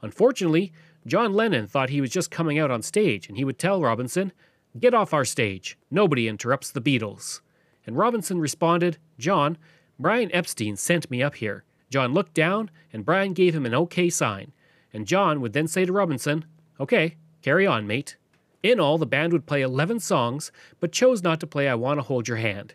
Unfortunately, 0.01 0.74
John 1.05 1.34
Lennon 1.34 1.67
thought 1.67 1.91
he 1.91 2.01
was 2.01 2.10
just 2.10 2.31
coming 2.31 2.58
out 2.58 2.72
on 2.72 2.81
stage 2.81 3.27
and 3.27 3.38
he 3.38 3.46
would 3.46 3.60
tell 3.60 3.84
Robinson, 3.84 4.31
Get 4.79 4.96
off 4.96 5.13
our 5.13 5.25
stage. 5.25 5.77
Nobody 5.91 6.27
interrupts 6.27 6.72
the 6.72 6.81
Beatles. 6.81 7.41
And 7.86 7.96
Robinson 7.96 8.39
responded, 8.39 8.98
John, 9.19 9.60
Brian 10.00 10.34
Epstein 10.34 10.75
sent 10.75 11.12
me 11.12 11.22
up 11.22 11.36
here. 11.36 11.63
John 11.89 12.13
looked 12.13 12.34
down 12.34 12.69
and 12.93 13.05
Brian 13.05 13.34
gave 13.34 13.55
him 13.55 13.65
an 13.65 13.74
OK 13.74 14.10
sign. 14.10 14.51
And 14.93 15.08
John 15.08 15.41
would 15.41 15.53
then 15.53 15.67
say 15.67 15.86
to 15.86 15.93
Robinson, 15.93 16.46
Okay, 16.79 17.15
carry 17.41 17.65
on, 17.67 17.88
mate. 17.88 18.15
In 18.62 18.79
all, 18.79 18.98
the 18.98 19.05
band 19.05 19.31
would 19.34 19.46
play 19.46 19.62
11 19.62 20.00
songs, 20.00 20.51
but 20.79 20.91
chose 20.91 21.24
not 21.24 21.39
to 21.39 21.48
play 21.48 21.69
I 21.69 21.75
Wanna 21.75 22.01
Hold 22.01 22.27
Your 22.27 22.38
Hand. 22.38 22.74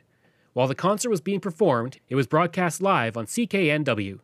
While 0.55 0.69
the 0.69 0.75
concert 0.75 1.11
was 1.11 1.21
being 1.21 1.41
performed, 1.41 1.99
it 2.09 2.15
was 2.15 2.27
broadcast 2.27 2.81
live 2.81 3.17
on 3.17 3.27
CKNW. 3.27 4.21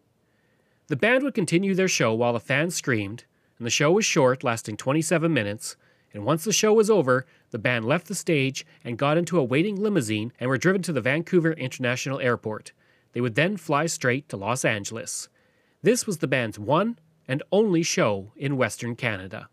The 0.87 0.97
band 0.97 1.23
would 1.25 1.35
continue 1.35 1.75
their 1.75 1.89
show 1.89 2.15
while 2.15 2.33
the 2.33 2.41
fans 2.41 2.75
screamed, 2.75 3.25
and 3.59 3.67
the 3.67 3.71
show 3.71 3.93
was 3.93 4.05
short, 4.05 4.43
lasting 4.43 4.77
27 4.77 5.33
minutes. 5.33 5.77
And 6.15 6.25
once 6.25 6.45
the 6.45 6.53
show 6.53 6.73
was 6.73 6.91
over, 6.91 7.27
the 7.51 7.59
band 7.59 7.85
left 7.85 8.09
the 8.09 8.15
stage 8.15 8.65
and 8.85 8.99
got 8.99 9.19
into 9.19 9.39
a 9.39 9.45
waiting 9.45 9.77
limousine 9.81 10.33
and 10.41 10.49
were 10.49 10.59
driven 10.59 10.83
to 10.83 10.93
the 10.93 11.01
Vancouver 11.01 11.53
International 11.53 12.21
Airport. 12.21 12.73
They 13.13 13.21
would 13.21 13.35
then 13.35 13.57
fly 13.57 13.87
straight 13.87 14.29
to 14.29 14.37
Los 14.37 14.65
Angeles. 14.65 15.29
This 15.83 16.07
was 16.07 16.19
the 16.19 16.29
band's 16.29 16.59
one 16.59 16.99
and 17.27 17.43
only 17.53 17.83
show 17.83 18.33
in 18.37 18.57
Western 18.57 18.97
Canada. 18.97 19.49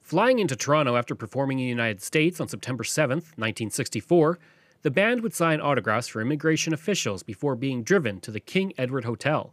Flying 0.00 0.38
into 0.38 0.56
Toronto 0.56 0.96
after 0.96 1.14
performing 1.14 1.58
in 1.58 1.64
the 1.64 1.68
United 1.68 2.02
States 2.02 2.40
on 2.40 2.48
September 2.48 2.84
7, 2.84 3.16
1964, 3.18 4.38
the 4.82 4.90
band 4.90 5.22
would 5.22 5.34
sign 5.34 5.60
autographs 5.60 6.08
for 6.08 6.22
immigration 6.22 6.72
officials 6.72 7.22
before 7.22 7.56
being 7.56 7.82
driven 7.82 8.20
to 8.20 8.30
the 8.30 8.40
King 8.40 8.72
Edward 8.78 9.04
Hotel. 9.04 9.52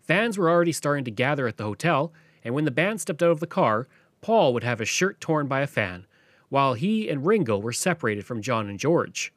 Fans 0.00 0.36
were 0.36 0.50
already 0.50 0.72
starting 0.72 1.04
to 1.04 1.10
gather 1.10 1.46
at 1.46 1.56
the 1.56 1.64
hotel, 1.64 2.12
and 2.42 2.54
when 2.54 2.64
the 2.64 2.70
band 2.70 3.00
stepped 3.00 3.22
out 3.22 3.30
of 3.30 3.40
the 3.40 3.46
car, 3.46 3.86
Paul 4.20 4.52
would 4.52 4.64
have 4.64 4.80
his 4.80 4.88
shirt 4.88 5.20
torn 5.20 5.46
by 5.46 5.60
a 5.60 5.66
fan, 5.66 6.06
while 6.48 6.74
he 6.74 7.08
and 7.08 7.24
Ringo 7.24 7.58
were 7.58 7.72
separated 7.72 8.26
from 8.26 8.42
John 8.42 8.68
and 8.68 8.78
George. 8.78 9.32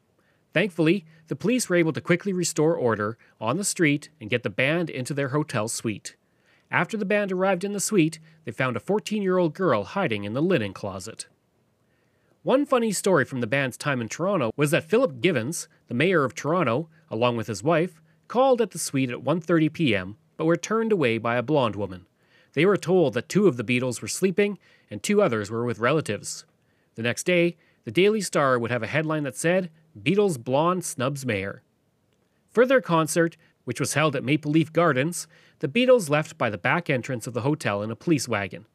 Thankfully, 0.53 1.05
the 1.31 1.35
police 1.37 1.69
were 1.69 1.77
able 1.77 1.93
to 1.93 2.01
quickly 2.01 2.33
restore 2.33 2.75
order 2.75 3.17
on 3.39 3.55
the 3.55 3.63
street 3.63 4.09
and 4.19 4.29
get 4.29 4.43
the 4.43 4.49
band 4.49 4.89
into 4.89 5.13
their 5.13 5.29
hotel 5.29 5.69
suite. 5.69 6.17
After 6.69 6.97
the 6.97 7.05
band 7.05 7.31
arrived 7.31 7.63
in 7.63 7.71
the 7.71 7.79
suite, 7.79 8.19
they 8.43 8.51
found 8.51 8.75
a 8.75 8.81
14 8.81 9.23
year 9.23 9.37
old 9.37 9.53
girl 9.53 9.85
hiding 9.85 10.25
in 10.25 10.33
the 10.33 10.41
linen 10.41 10.73
closet. 10.73 11.27
One 12.43 12.65
funny 12.65 12.91
story 12.91 13.23
from 13.23 13.39
the 13.39 13.47
band's 13.47 13.77
time 13.77 14.01
in 14.01 14.09
Toronto 14.09 14.51
was 14.57 14.71
that 14.71 14.89
Philip 14.89 15.21
Givens, 15.21 15.69
the 15.87 15.93
mayor 15.93 16.25
of 16.25 16.35
Toronto, 16.35 16.89
along 17.09 17.37
with 17.37 17.47
his 17.47 17.63
wife, 17.63 18.01
called 18.27 18.59
at 18.59 18.71
the 18.71 18.77
suite 18.77 19.09
at 19.09 19.23
1:30 19.23 19.71
p.m. 19.71 20.17
but 20.35 20.43
were 20.43 20.57
turned 20.57 20.91
away 20.91 21.17
by 21.17 21.37
a 21.37 21.41
blonde 21.41 21.77
woman. 21.77 22.07
They 22.55 22.65
were 22.65 22.75
told 22.75 23.13
that 23.13 23.29
two 23.29 23.47
of 23.47 23.55
the 23.55 23.63
Beatles 23.63 24.01
were 24.01 24.09
sleeping 24.09 24.59
and 24.89 25.01
two 25.01 25.21
others 25.21 25.49
were 25.49 25.63
with 25.63 25.79
relatives. 25.79 26.43
The 26.95 27.03
next 27.03 27.23
day, 27.23 27.55
the 27.85 27.91
Daily 27.91 28.19
Star 28.19 28.59
would 28.59 28.69
have 28.69 28.83
a 28.83 28.87
headline 28.87 29.23
that 29.23 29.37
said, 29.37 29.71
Beatles 29.99 30.41
Blonde 30.41 30.85
Snubs 30.85 31.25
Mayor. 31.25 31.61
For 32.49 32.65
their 32.65 32.81
concert, 32.81 33.37
which 33.65 33.79
was 33.79 33.93
held 33.93 34.15
at 34.15 34.23
Maple 34.23 34.51
Leaf 34.51 34.71
Gardens, 34.71 35.27
the 35.59 35.67
Beatles 35.67 36.09
left 36.09 36.37
by 36.37 36.49
the 36.49 36.57
back 36.57 36.89
entrance 36.89 37.27
of 37.27 37.33
the 37.33 37.41
hotel 37.41 37.81
in 37.81 37.91
a 37.91 37.95
police 37.95 38.27
wagon. 38.27 38.65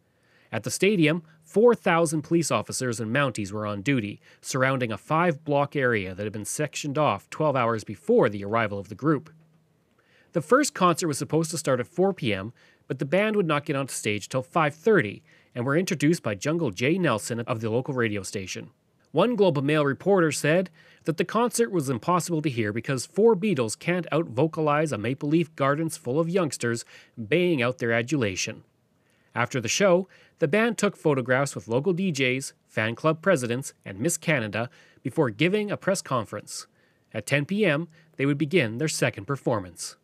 At 0.53 0.63
the 0.63 0.71
stadium, 0.71 1.23
4,000 1.43 2.23
police 2.23 2.51
officers 2.51 3.01
and 3.01 3.15
Mounties 3.15 3.51
were 3.51 3.67
on 3.67 3.83
duty, 3.83 4.21
surrounding 4.41 4.93
a 4.93 4.99
five 4.99 5.45
block 5.45 5.75
area 5.75 6.15
that 6.15 6.23
had 6.23 6.33
been 6.33 6.45
sectioned 6.45 6.99
off 6.99 7.29
12 7.31 7.57
hours 7.57 7.85
before 7.85 8.29
the 8.29 8.45
arrival 8.45 8.79
of 8.79 8.89
the 8.89 8.95
group. 8.95 9.31
The 10.33 10.43
first 10.43 10.75
concert 10.75 11.09
was 11.09 11.19
supposed 11.19 11.51
to 11.51 11.59
start 11.59 11.81
at 11.81 11.87
4 11.87 12.13
p.m., 12.13 12.53
but 12.89 12.99
the 12.99 13.05
band 13.05 13.37
would 13.37 13.47
not 13.47 13.65
get 13.65 13.75
onto 13.75 13.93
stage 13.93 14.29
till 14.29 14.43
5:30 14.43 15.23
and 15.55 15.65
were 15.65 15.77
introduced 15.77 16.23
by 16.23 16.35
Jungle 16.35 16.71
Jay 16.71 16.99
Nelson 16.99 17.41
of 17.41 17.61
the 17.61 17.71
local 17.71 17.95
radio 17.95 18.23
station. 18.23 18.71
One 19.17 19.35
Globe 19.35 19.57
and 19.57 19.67
Mail 19.67 19.83
reporter 19.83 20.31
said 20.31 20.69
that 21.05 21.17
the 21.17 21.25
concert 21.25 21.73
was 21.73 21.89
impossible 21.89 22.43
to 22.43 22.51
hear 22.51 22.71
because 22.71 23.07
four 23.07 23.35
Beatles 23.35 23.79
can't 23.79 24.07
out 24.13 24.27
vocalize 24.27 24.93
a 24.93 24.99
Maple 24.99 25.31
Leaf 25.31 25.57
Gardens 25.57 25.97
full 25.97 26.21
of 26.21 26.29
youngsters 26.29 26.85
baying 27.17 27.63
out 27.63 27.79
their 27.79 27.93
adulation. 27.93 28.63
After 29.35 29.59
the 29.59 29.69
show, 29.69 30.07
the 30.39 30.47
band 30.47 30.77
took 30.77 30.99
photographs 30.99 31.55
with 31.55 31.67
local 31.67 31.95
DJs, 31.95 32.53
fan 32.69 32.95
club 32.95 33.23
presidents, 33.23 33.73
and 33.87 33.99
Miss 33.99 34.19
Canada 34.19 34.69
before 35.03 35.31
giving 35.31 35.71
a 35.71 35.79
press 35.79 36.03
conference. 36.03 36.67
At 37.15 37.25
10 37.25 37.47
p.m., 37.47 37.89
they 38.19 38.27
would 38.27 38.37
begin 38.37 38.77
their 38.77 38.87
second 38.87 39.25
performance. 39.25 39.97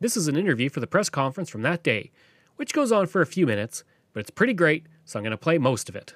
This 0.00 0.16
is 0.16 0.26
an 0.26 0.38
interview 0.38 0.70
for 0.70 0.80
the 0.80 0.86
press 0.86 1.10
conference 1.10 1.50
from 1.50 1.60
that 1.64 1.82
day, 1.82 2.10
which 2.56 2.72
goes 2.72 2.92
on 2.92 3.08
for 3.08 3.20
a 3.20 3.26
few 3.26 3.46
minutes, 3.46 3.84
but 4.14 4.20
it's 4.20 4.30
pretty 4.30 4.54
great, 4.54 4.86
so 5.04 5.18
I'm 5.18 5.22
going 5.22 5.32
to 5.32 5.36
play 5.36 5.58
most 5.58 5.90
of 5.90 5.96
it. 5.96 6.14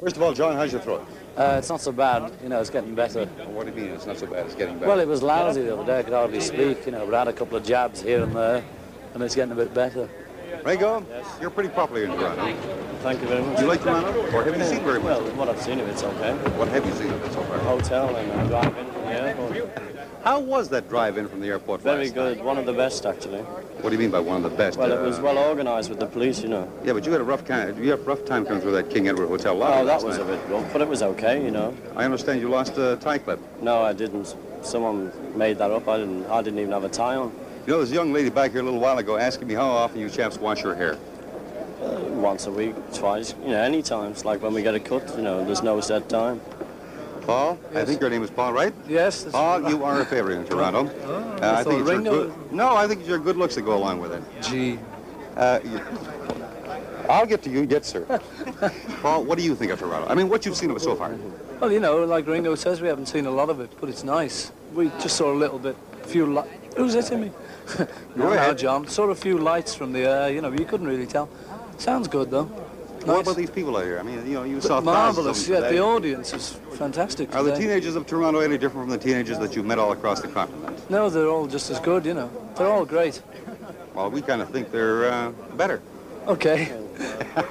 First 0.00 0.16
of 0.16 0.22
all, 0.22 0.32
John, 0.32 0.56
how's 0.56 0.72
your 0.72 0.80
throat? 0.80 1.06
Uh, 1.36 1.56
it's 1.58 1.68
not 1.68 1.80
so 1.80 1.90
bad, 1.90 2.30
you 2.42 2.48
know, 2.48 2.60
it's 2.60 2.70
getting 2.70 2.94
better. 2.94 3.26
What 3.26 3.66
do 3.66 3.72
you 3.72 3.76
mean 3.86 3.94
it's 3.94 4.06
not 4.06 4.18
so 4.18 4.26
bad? 4.26 4.46
It's 4.46 4.54
getting 4.54 4.74
better. 4.74 4.88
Well, 4.88 5.00
it 5.00 5.08
was 5.08 5.22
lousy 5.22 5.62
the 5.62 5.74
other 5.74 5.86
day, 5.86 5.98
I 6.00 6.02
could 6.02 6.12
hardly 6.12 6.40
speak, 6.40 6.84
you 6.86 6.92
know, 6.92 7.04
but 7.06 7.14
I 7.14 7.18
had 7.20 7.28
a 7.28 7.32
couple 7.32 7.56
of 7.56 7.64
jabs 7.64 8.02
here 8.02 8.22
and 8.22 8.34
there, 8.34 8.62
and 9.14 9.22
it's 9.22 9.34
getting 9.34 9.52
a 9.52 9.56
bit 9.56 9.72
better. 9.72 10.08
Ringo, 10.64 11.04
yes. 11.08 11.26
you're 11.40 11.50
pretty 11.50 11.70
popular 11.70 12.04
in 12.04 12.10
Toronto. 12.10 12.54
Thank 13.00 13.22
you 13.22 13.28
very 13.28 13.42
much. 13.42 13.56
Do 13.56 13.62
you 13.62 13.68
like 13.68 13.82
Toronto, 13.82 14.36
or 14.36 14.44
have 14.44 14.56
you 14.56 14.64
seen 14.64 14.84
very 14.84 14.98
much? 14.98 15.22
Well, 15.22 15.36
what 15.36 15.48
I've 15.48 15.60
seen 15.62 15.80
of 15.80 15.88
it's 15.88 16.02
okay. 16.02 16.34
What 16.58 16.68
have 16.68 16.84
you 16.84 16.92
seen 16.92 17.10
of 17.10 17.24
it 17.24 17.32
so 17.32 17.42
far? 17.44 17.58
Hotel 17.58 18.14
and 18.14 18.32
uh, 18.32 18.46
driving, 18.48 18.86
yeah. 19.04 19.99
How 20.24 20.38
was 20.38 20.68
that 20.68 20.88
drive-in 20.88 21.28
from 21.28 21.40
the 21.40 21.48
airport? 21.48 21.80
Very 21.80 22.10
good, 22.10 22.36
night? 22.36 22.44
one 22.44 22.58
of 22.58 22.66
the 22.66 22.74
best 22.74 23.06
actually. 23.06 23.40
What 23.40 23.88
do 23.88 23.96
you 23.96 23.98
mean 23.98 24.10
by 24.10 24.20
one 24.20 24.44
of 24.44 24.50
the 24.50 24.54
best? 24.54 24.78
Well, 24.78 24.92
uh, 24.92 24.96
it 24.96 25.02
was 25.02 25.18
well 25.18 25.38
organised 25.38 25.88
with 25.88 25.98
the 25.98 26.06
police, 26.06 26.42
you 26.42 26.48
know. 26.48 26.70
Yeah, 26.84 26.92
but 26.92 27.06
you 27.06 27.12
had 27.12 27.22
a 27.22 27.24
rough 27.24 27.46
kind, 27.46 27.76
you 27.82 27.90
had 27.90 28.00
a 28.00 28.02
rough 28.02 28.26
time 28.26 28.44
coming 28.44 28.60
through 28.60 28.72
that 28.72 28.90
King 28.90 29.08
Edward 29.08 29.28
Hotel 29.28 29.54
lobby. 29.54 29.80
Oh, 29.80 29.86
that 29.86 30.02
was 30.02 30.18
night. 30.18 30.26
a 30.26 30.36
bit 30.36 30.48
rough, 30.50 30.70
but 30.74 30.82
it 30.82 30.88
was 30.88 31.02
okay, 31.02 31.42
you 31.42 31.50
know. 31.50 31.74
I 31.96 32.04
understand 32.04 32.42
you 32.42 32.50
lost 32.50 32.76
a 32.76 32.96
tie 33.00 33.16
clip. 33.16 33.40
No, 33.62 33.80
I 33.80 33.94
didn't. 33.94 34.34
Someone 34.60 35.10
made 35.38 35.56
that 35.56 35.70
up. 35.70 35.88
I 35.88 35.96
didn't. 35.96 36.26
I 36.26 36.42
didn't 36.42 36.58
even 36.58 36.72
have 36.72 36.84
a 36.84 36.90
tie 36.90 37.16
on. 37.16 37.32
You 37.66 37.72
know, 37.72 37.78
there's 37.78 37.92
a 37.92 37.94
young 37.94 38.12
lady 38.12 38.28
back 38.28 38.50
here 38.50 38.60
a 38.60 38.64
little 38.64 38.80
while 38.80 38.98
ago 38.98 39.16
asking 39.16 39.48
me 39.48 39.54
how 39.54 39.68
often 39.70 40.00
you 40.00 40.10
chaps 40.10 40.36
wash 40.38 40.62
your 40.62 40.74
hair. 40.74 40.98
Uh, 41.82 41.98
once 42.20 42.46
a 42.46 42.50
week, 42.50 42.74
twice, 42.92 43.34
you 43.42 43.52
know, 43.52 43.62
any 43.62 43.80
times. 43.80 44.26
Like 44.26 44.42
when 44.42 44.52
we 44.52 44.62
get 44.62 44.74
a 44.74 44.80
cut, 44.80 45.16
you 45.16 45.22
know, 45.22 45.42
there's 45.46 45.62
no 45.62 45.80
set 45.80 46.10
time. 46.10 46.42
Paul, 47.26 47.58
yes. 47.72 47.82
I 47.82 47.84
think 47.84 48.00
your 48.00 48.10
name 48.10 48.22
is 48.22 48.30
Paul, 48.30 48.52
right? 48.52 48.74
Yes. 48.88 49.24
Paul, 49.24 49.68
you 49.68 49.84
are 49.84 50.00
a 50.00 50.04
favorite 50.04 50.38
in 50.38 50.44
Toronto. 50.44 50.90
Oh, 51.04 51.14
uh, 51.42 51.54
I 51.58 51.64
think 51.64 51.80
it's 51.80 51.90
your 51.90 52.02
good, 52.02 52.52
No, 52.52 52.74
I 52.76 52.86
think 52.86 53.00
it's 53.00 53.08
your 53.08 53.18
good 53.18 53.36
looks 53.36 53.54
that 53.54 53.62
go 53.62 53.76
along 53.76 54.00
with 54.00 54.12
it. 54.12 54.22
Gee. 54.42 54.78
Uh, 55.36 55.60
you, 55.64 55.80
I'll 57.08 57.26
get 57.26 57.42
to 57.42 57.50
you 57.50 57.62
yet, 57.62 57.84
sir. 57.84 58.04
Paul, 59.02 59.24
what 59.24 59.38
do 59.38 59.44
you 59.44 59.54
think 59.54 59.72
of 59.72 59.78
Toronto? 59.78 60.08
I 60.08 60.14
mean, 60.14 60.28
what 60.28 60.44
you've 60.46 60.56
seen 60.56 60.70
of 60.70 60.76
it 60.76 60.80
so 60.80 60.94
far? 60.94 61.14
Well, 61.60 61.72
you 61.72 61.80
know, 61.80 62.04
like 62.04 62.26
Ringo 62.26 62.54
says, 62.54 62.80
we 62.80 62.88
haven't 62.88 63.06
seen 63.06 63.26
a 63.26 63.30
lot 63.30 63.50
of 63.50 63.60
it, 63.60 63.70
but 63.80 63.88
it's 63.88 64.04
nice. 64.04 64.52
We 64.74 64.88
just 65.00 65.16
saw 65.16 65.32
a 65.32 65.34
little 65.34 65.58
bit, 65.58 65.76
a 66.02 66.06
few 66.06 66.26
lights. 66.26 66.50
Who's 66.76 66.94
hitting 66.94 67.20
me? 67.22 67.30
Go 68.16 68.32
ahead. 68.32 68.58
John. 68.58 68.86
Saw 68.88 69.04
a 69.10 69.14
few 69.14 69.38
lights 69.38 69.74
from 69.74 69.92
the 69.92 70.00
air, 70.00 70.30
you 70.30 70.40
know, 70.40 70.50
you 70.52 70.64
couldn't 70.64 70.86
really 70.86 71.06
tell. 71.06 71.28
Sounds 71.78 72.08
good, 72.08 72.30
though. 72.30 72.50
What 73.04 73.22
about 73.22 73.36
these 73.36 73.50
people 73.50 73.76
out 73.76 73.84
here? 73.84 73.98
I 73.98 74.02
mean, 74.02 74.26
you 74.26 74.34
know, 74.34 74.44
you 74.44 74.60
saw 74.60 74.80
Marvelous. 74.80 75.46
thousands 75.46 75.48
Yeah, 75.48 75.70
the 75.70 75.80
audience 75.82 76.32
is 76.34 76.52
fantastic. 76.74 77.34
Are 77.34 77.42
the 77.42 77.56
teenagers 77.56 77.96
of 77.96 78.06
Toronto 78.06 78.40
any 78.40 78.58
different 78.58 78.88
from 78.88 78.90
the 78.90 78.98
teenagers 78.98 79.38
that 79.38 79.56
you 79.56 79.62
met 79.62 79.78
all 79.78 79.92
across 79.92 80.20
the 80.20 80.28
continent? 80.28 80.90
No, 80.90 81.08
they're 81.08 81.28
all 81.28 81.46
just 81.46 81.70
as 81.70 81.80
good. 81.80 82.04
You 82.04 82.14
know, 82.14 82.30
they're 82.56 82.68
all 82.68 82.84
great. 82.84 83.22
Well, 83.94 84.10
we 84.10 84.20
kind 84.20 84.42
of 84.42 84.50
think 84.50 84.70
they're 84.70 85.10
uh, 85.10 85.30
better. 85.56 85.80
Okay. 86.26 86.72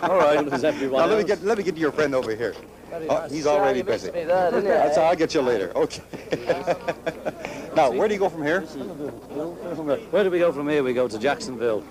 all 0.04 0.18
right. 0.18 0.46
Now, 0.52 1.06
let 1.06 1.18
me 1.18 1.24
get 1.24 1.44
let 1.44 1.58
me 1.58 1.64
get 1.64 1.76
to 1.76 1.82
your 1.82 1.92
friend 1.92 2.14
over 2.14 2.36
here. 2.36 2.54
Oh, 2.92 3.28
he's 3.30 3.48
already 3.48 3.82
busy. 3.82 4.12
me 4.12 4.24
there, 4.24 4.52
didn't 4.52 4.66
you? 4.66 4.70
That's 4.70 4.98
all. 4.98 5.08
I'll 5.08 5.16
get 5.16 5.34
you 5.34 5.42
later. 5.42 5.72
Okay. 5.76 6.02
now, 7.76 7.92
where 7.92 8.08
do 8.08 8.14
you 8.14 8.20
go 8.20 8.30
from 8.30 8.44
here? 8.44 8.62
Where 8.62 10.24
do 10.24 10.30
we 10.30 10.40
go 10.40 10.52
from 10.52 10.70
here? 10.70 10.84
We 10.84 10.94
go 10.94 11.08
to 11.08 11.18
Jacksonville. 11.18 11.84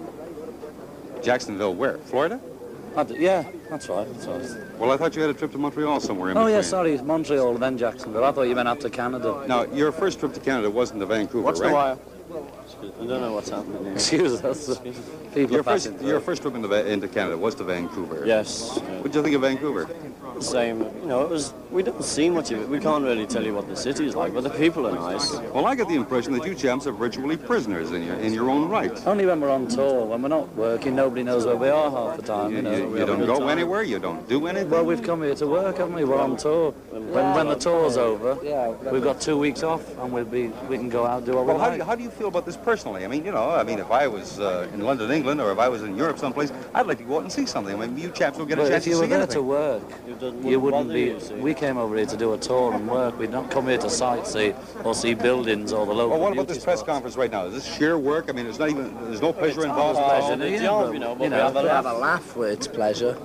Jacksonville, 1.23 1.75
where? 1.75 1.99
Florida? 1.99 2.41
Yeah, 3.17 3.45
that's 3.71 3.89
right. 3.89 4.07
That's 4.13 4.27
right. 4.27 4.79
Well, 4.79 4.91
I 4.91 4.97
thought 4.97 5.15
you 5.15 5.23
had 5.23 5.31
a 5.31 5.35
trip 5.35 5.53
to 5.53 5.59
Montreal 5.59 6.01
somewhere 6.01 6.31
in 6.31 6.37
Oh, 6.37 6.47
yeah, 6.47 6.61
sorry, 6.61 6.99
Montreal, 6.99 7.55
then 7.55 7.79
Jacksonville. 7.79 8.25
I 8.25 8.33
thought 8.33 8.43
you 8.43 8.55
meant 8.55 8.69
up 8.69 8.81
to 8.81 8.91
Canada. 8.91 9.45
Now, 9.47 9.63
your 9.65 9.93
first 9.93 10.19
trip 10.21 10.33
to 10.35 10.41
Canada 10.41 10.71
wasn't 10.71 11.01
to 11.01 11.07
Vancouver, 11.07 11.43
What's 11.45 11.61
right? 11.61 11.69
the 11.69 11.75
wire? 11.75 11.99
I 12.81 13.07
don't 13.07 13.21
know 13.21 13.33
what's 13.33 13.51
happening 13.51 13.83
here. 13.85 13.93
Excuse 13.95 14.43
us. 14.45 14.69
Uh, 14.69 14.81
people 15.35 15.55
Your 15.55 15.63
first, 15.65 15.91
passing 15.93 16.07
your 16.07 16.21
first 16.21 16.43
trip 16.43 16.55
into, 16.55 16.87
into 16.93 17.09
Canada 17.09 17.37
was 17.37 17.55
to 17.57 17.65
Vancouver. 17.65 18.25
Yes. 18.25 18.79
What 18.79 19.05
did 19.05 19.15
you 19.17 19.23
think 19.23 19.35
of 19.35 19.43
Vancouver? 19.43 19.89
Same. 20.41 20.81
You 20.83 21.07
know, 21.07 21.23
it 21.23 21.31
was. 21.31 21.53
We 21.73 21.83
don't 21.83 22.05
see 22.05 22.31
much 22.31 22.53
of 22.53 22.61
it. 22.61 22.69
We 22.69 22.79
can't 22.79 23.03
really 23.03 23.27
tell 23.27 23.45
you 23.45 23.53
what 23.55 23.67
the 23.69 23.75
city 23.77 24.07
is 24.07 24.15
like, 24.15 24.33
but 24.33 24.45
the 24.45 24.51
people 24.51 24.87
are 24.87 24.93
nice. 24.93 25.33
Well, 25.53 25.67
I 25.67 25.75
get 25.75 25.89
the 25.89 25.97
impression 25.97 26.33
that 26.35 26.47
you 26.47 26.55
champs 26.55 26.87
are 26.87 26.93
virtually 26.93 27.37
prisoners 27.37 27.91
in 27.91 28.05
your 28.05 28.15
in 28.17 28.33
your 28.33 28.49
own 28.49 28.69
right. 28.69 28.93
Only 29.07 29.27
when 29.27 29.41
we're 29.41 29.51
on 29.51 29.67
tour. 29.67 30.05
When 30.07 30.23
we're 30.23 30.29
not 30.29 30.55
working, 30.55 30.95
nobody 30.95 31.25
knows 31.25 31.45
where 31.45 31.57
we 31.57 31.69
are 31.69 31.91
half 31.91 32.17
the 32.19 32.23
time. 32.23 32.51
You, 32.53 32.57
You, 32.59 32.63
know, 32.63 32.77
you- 32.77 32.89
We 32.89 33.01
you 33.01 33.07
don't 33.07 33.27
go 33.27 33.39
time. 33.41 33.49
anywhere. 33.49 33.83
You 33.83 33.99
don't 33.99 34.29
do 34.29 34.47
anything. 34.47 34.71
Well, 34.71 34.85
we've 34.85 35.03
come 35.03 35.23
here 35.23 35.35
to 35.35 35.47
work, 35.47 35.79
haven't 35.79 35.95
we? 35.95 36.05
We're 36.05 36.21
on 36.21 36.37
tour. 36.37 36.71
When, 36.91 37.35
when 37.35 37.49
the 37.49 37.57
tour's 37.57 37.97
over, 37.97 38.35
we've 38.93 39.03
got 39.03 39.21
two 39.21 39.37
weeks 39.39 39.63
off, 39.65 39.83
and 39.99 40.13
we'll 40.13 40.25
be 40.25 40.49
we 40.69 40.77
can 40.77 40.89
go 40.89 41.05
out 41.05 41.19
and 41.19 41.27
do 41.27 41.33
what 41.35 41.47
Well, 41.47 41.57
we 41.57 41.61
how 41.63 41.67
do, 41.67 41.71
like. 41.73 41.79
you, 41.81 41.85
how 41.85 41.95
do 41.97 42.03
you 42.05 42.11
feel 42.11 42.29
about 42.29 42.47
this 42.47 42.57
personally? 42.69 43.03
I 43.03 43.09
mean, 43.09 43.25
you 43.25 43.33
know, 43.33 43.49
I 43.51 43.63
mean, 43.63 43.79
if 43.79 43.91
I 43.91 44.07
was 44.09 44.39
uh, 44.39 44.69
in 44.75 44.81
London, 44.83 45.11
England, 45.11 45.41
or 45.41 45.51
if 45.53 45.59
I 45.59 45.69
was 45.71 45.83
in 45.83 45.97
Europe 45.97 46.19
someplace, 46.19 46.53
I'd 46.75 46.87
like 46.87 46.99
to 46.99 47.05
go 47.05 47.17
out 47.17 47.23
and 47.23 47.33
see 47.33 47.47
something. 47.47 47.75
I 47.75 47.79
mean, 47.87 47.97
you 47.97 48.11
chaps 48.11 48.37
don't 48.37 48.47
get 48.47 48.59
a 48.59 48.63
But 48.63 48.69
chance 48.69 48.87
if 48.87 48.91
you 48.91 48.95
to 48.97 48.99
were 49.01 49.05
see 49.07 49.09
there 49.09 49.19
anything. 49.21 49.35
to 49.37 49.43
work, 49.43 49.83
you 50.51 50.61
wouldn't 50.61 50.93
be. 50.93 51.05
We 51.49 51.55
came 51.55 51.79
over 51.79 51.97
here 51.97 52.05
to 52.15 52.17
do 52.25 52.35
a 52.35 52.39
tour 52.39 52.75
and 52.75 52.87
work. 52.87 53.19
We'd 53.19 53.31
not 53.31 53.51
come 53.51 53.69
here 53.69 53.79
to 53.79 53.87
sightsee 53.87 54.53
or 54.85 54.95
see 54.95 55.15
buildings 55.15 55.73
or 55.73 55.87
the 55.87 55.95
local. 55.95 56.11
Well, 56.11 56.21
what 56.21 56.33
about 56.35 56.47
beauty 56.49 56.55
this 56.59 56.65
press 56.65 56.81
spots. 56.81 56.93
conference 56.93 57.17
right 57.17 57.31
now? 57.33 57.47
Is 57.47 57.55
this 57.55 57.67
sheer 57.77 57.97
work? 57.97 58.27
I 58.29 58.33
mean, 58.33 58.45
it's 58.47 58.59
not 58.59 58.69
even. 58.69 58.95
There's 59.07 59.23
no 59.23 59.33
pleasure 59.33 59.65
involved. 59.65 59.99
pleasure, 59.99 60.37
the 60.37 60.51
yeah, 60.51 60.63
job, 60.63 60.93
you 60.93 61.01
know, 61.01 61.15
but 61.15 61.25
you 61.25 61.31
we 61.31 61.37
know, 61.37 61.45
have 61.45 61.57
a 61.57 61.63
we 61.63 61.69
laugh. 61.69 61.85
have 61.87 61.97
a 61.97 61.99
laugh 61.99 62.37
with 62.37 62.51
it's 62.53 62.69
pleasure. 62.69 63.17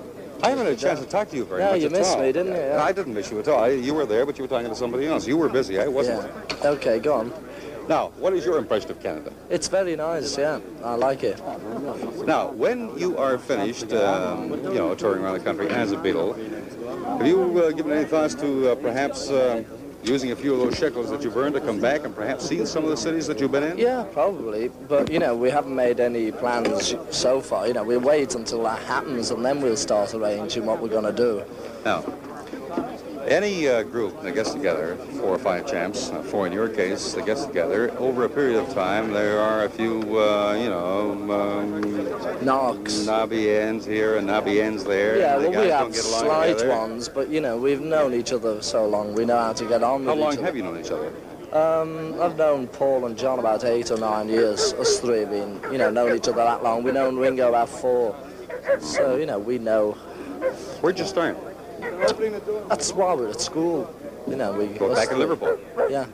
I 0.41 0.49
haven't 0.51 0.65
had 0.65 0.73
a 0.73 0.77
chance 0.77 0.99
to 1.01 1.05
talk 1.05 1.29
to 1.31 1.35
you 1.37 1.45
very 1.45 1.61
No, 1.63 1.71
much 1.71 1.79
you 1.81 1.85
at 1.87 1.91
missed 1.93 2.15
all. 2.15 2.21
me, 2.21 2.31
didn't 2.31 2.53
you? 2.53 2.59
Yeah. 2.59 2.83
I 2.83 2.91
didn't 2.91 3.13
miss 3.13 3.31
you 3.31 3.39
at 3.39 3.47
all. 3.47 3.63
I, 3.63 3.69
you 3.69 3.93
were 3.93 4.05
there, 4.05 4.25
but 4.25 4.37
you 4.37 4.43
were 4.43 4.47
talking 4.49 4.67
to 4.67 4.75
somebody 4.75 5.05
else. 5.07 5.25
You 5.25 5.37
were 5.37 5.47
busy. 5.47 5.79
I 5.79 5.87
wasn't. 5.87 6.29
Yeah. 6.61 6.69
Okay, 6.75 6.99
go 6.99 7.13
on. 7.15 7.33
Now, 7.87 8.09
what 8.17 8.33
is 8.33 8.45
your 8.45 8.57
impression 8.57 8.91
of 8.91 9.01
Canada? 9.01 9.33
It's 9.49 9.67
very 9.67 9.95
nice. 9.95 10.37
Yeah, 10.37 10.59
I 10.83 10.95
like 10.95 11.23
it. 11.23 11.41
Now, 12.25 12.51
when 12.51 12.97
you 12.97 13.17
are 13.17 13.37
finished, 13.37 13.91
um, 13.93 14.49
you 14.49 14.75
know, 14.75 14.95
touring 14.95 15.23
around 15.23 15.37
the 15.37 15.43
country 15.43 15.69
as 15.69 15.91
a 15.91 15.97
Beatle, 15.97 16.37
have 17.17 17.27
you 17.27 17.63
uh, 17.63 17.71
given 17.71 17.91
any 17.91 18.05
thoughts 18.05 18.35
to 18.35 18.71
uh, 18.71 18.75
perhaps 18.75 19.29
uh, 19.29 19.63
using 20.03 20.31
a 20.31 20.35
few 20.35 20.53
of 20.53 20.59
those 20.59 20.77
shekels 20.77 21.09
that 21.09 21.23
you've 21.23 21.35
earned 21.35 21.55
to 21.55 21.61
come 21.61 21.79
back 21.79 22.03
and 22.05 22.15
perhaps 22.15 22.45
see 22.47 22.65
some 22.65 22.83
of 22.83 22.89
the 22.89 22.97
cities 22.97 23.27
that 23.27 23.39
you've 23.39 23.51
been 23.51 23.63
in? 23.63 23.77
Yeah, 23.77 24.03
probably. 24.11 24.69
But 24.87 25.11
you 25.11 25.19
know, 25.19 25.35
we 25.35 25.49
haven't 25.49 25.75
made 25.75 25.99
any 25.99 26.31
plans 26.31 26.95
so 27.09 27.41
far. 27.41 27.67
You 27.67 27.73
know, 27.73 27.83
we'll 27.83 27.99
wait 27.99 28.35
until 28.35 28.63
that 28.63 28.81
happens, 28.83 29.31
and 29.31 29.43
then 29.43 29.61
we'll 29.61 29.77
start 29.77 30.13
arranging 30.13 30.65
what 30.65 30.81
we're 30.81 30.89
going 30.89 31.03
to 31.03 31.11
do. 31.13 31.43
Now, 31.85 32.03
any 33.27 33.67
uh, 33.67 33.83
group 33.83 34.21
that 34.21 34.33
gets 34.33 34.53
together, 34.53 34.95
four 35.19 35.29
or 35.29 35.37
five 35.37 35.65
champs, 35.65 36.09
uh, 36.09 36.21
four 36.23 36.47
in 36.47 36.53
your 36.53 36.69
case, 36.69 37.13
that 37.13 37.25
gets 37.25 37.45
together, 37.45 37.91
over 37.97 38.25
a 38.25 38.29
period 38.29 38.59
of 38.59 38.73
time, 38.73 39.11
there 39.11 39.39
are 39.39 39.65
a 39.65 39.69
few, 39.69 40.19
uh, 40.19 40.53
you 40.53 40.69
know, 40.69 41.11
um, 41.31 42.45
knocks, 42.45 43.05
knobby 43.05 43.49
ends 43.49 43.85
here 43.85 44.17
and 44.17 44.27
knobby 44.27 44.61
ends 44.61 44.83
there. 44.83 45.17
Yeah, 45.17 45.37
well, 45.37 45.49
we 45.49 45.55
have 45.69 45.79
don't 45.79 45.93
get 45.93 46.05
along 46.05 46.21
slight 46.21 46.57
together. 46.57 46.69
ones, 46.69 47.09
but 47.09 47.29
you 47.29 47.41
know, 47.41 47.57
we've 47.57 47.81
known 47.81 48.13
each 48.13 48.33
other 48.33 48.61
so 48.61 48.87
long, 48.87 49.13
we 49.13 49.25
know 49.25 49.37
how 49.37 49.53
to 49.53 49.65
get 49.65 49.83
on 49.83 50.05
How 50.05 50.15
long 50.15 50.37
have 50.37 50.55
you 50.55 50.63
known 50.63 50.79
each 50.79 50.91
other? 50.91 51.11
Um, 51.53 52.19
I've 52.19 52.35
known 52.35 52.67
Paul 52.67 53.05
and 53.05 53.15
John 53.15 53.37
about 53.37 53.63
eight 53.63 53.91
or 53.91 53.97
nine 53.97 54.27
years. 54.27 54.73
Us 54.73 54.99
three 54.99 55.19
have 55.19 55.29
been, 55.29 55.61
you 55.71 55.77
know, 55.77 55.91
known 55.91 56.15
each 56.15 56.27
other 56.27 56.37
that 56.37 56.63
long. 56.63 56.81
We've 56.81 56.95
known 56.95 57.15
Ringo 57.15 57.49
about 57.49 57.69
four. 57.69 58.15
So, 58.79 59.17
you 59.17 59.27
know, 59.27 59.37
we 59.37 59.59
know. 59.59 59.91
Where'd 60.81 60.97
you 60.97 61.05
start? 61.05 61.37
That's 62.69 62.91
why 62.93 63.13
we're 63.13 63.29
at 63.29 63.41
school. 63.41 63.93
You 64.27 64.35
know, 64.35 64.53
we 64.53 64.67
Go 64.67 64.93
back 64.93 65.11
in. 65.11 65.19
Liverpool. 65.19 65.59
Yeah. 65.89 66.05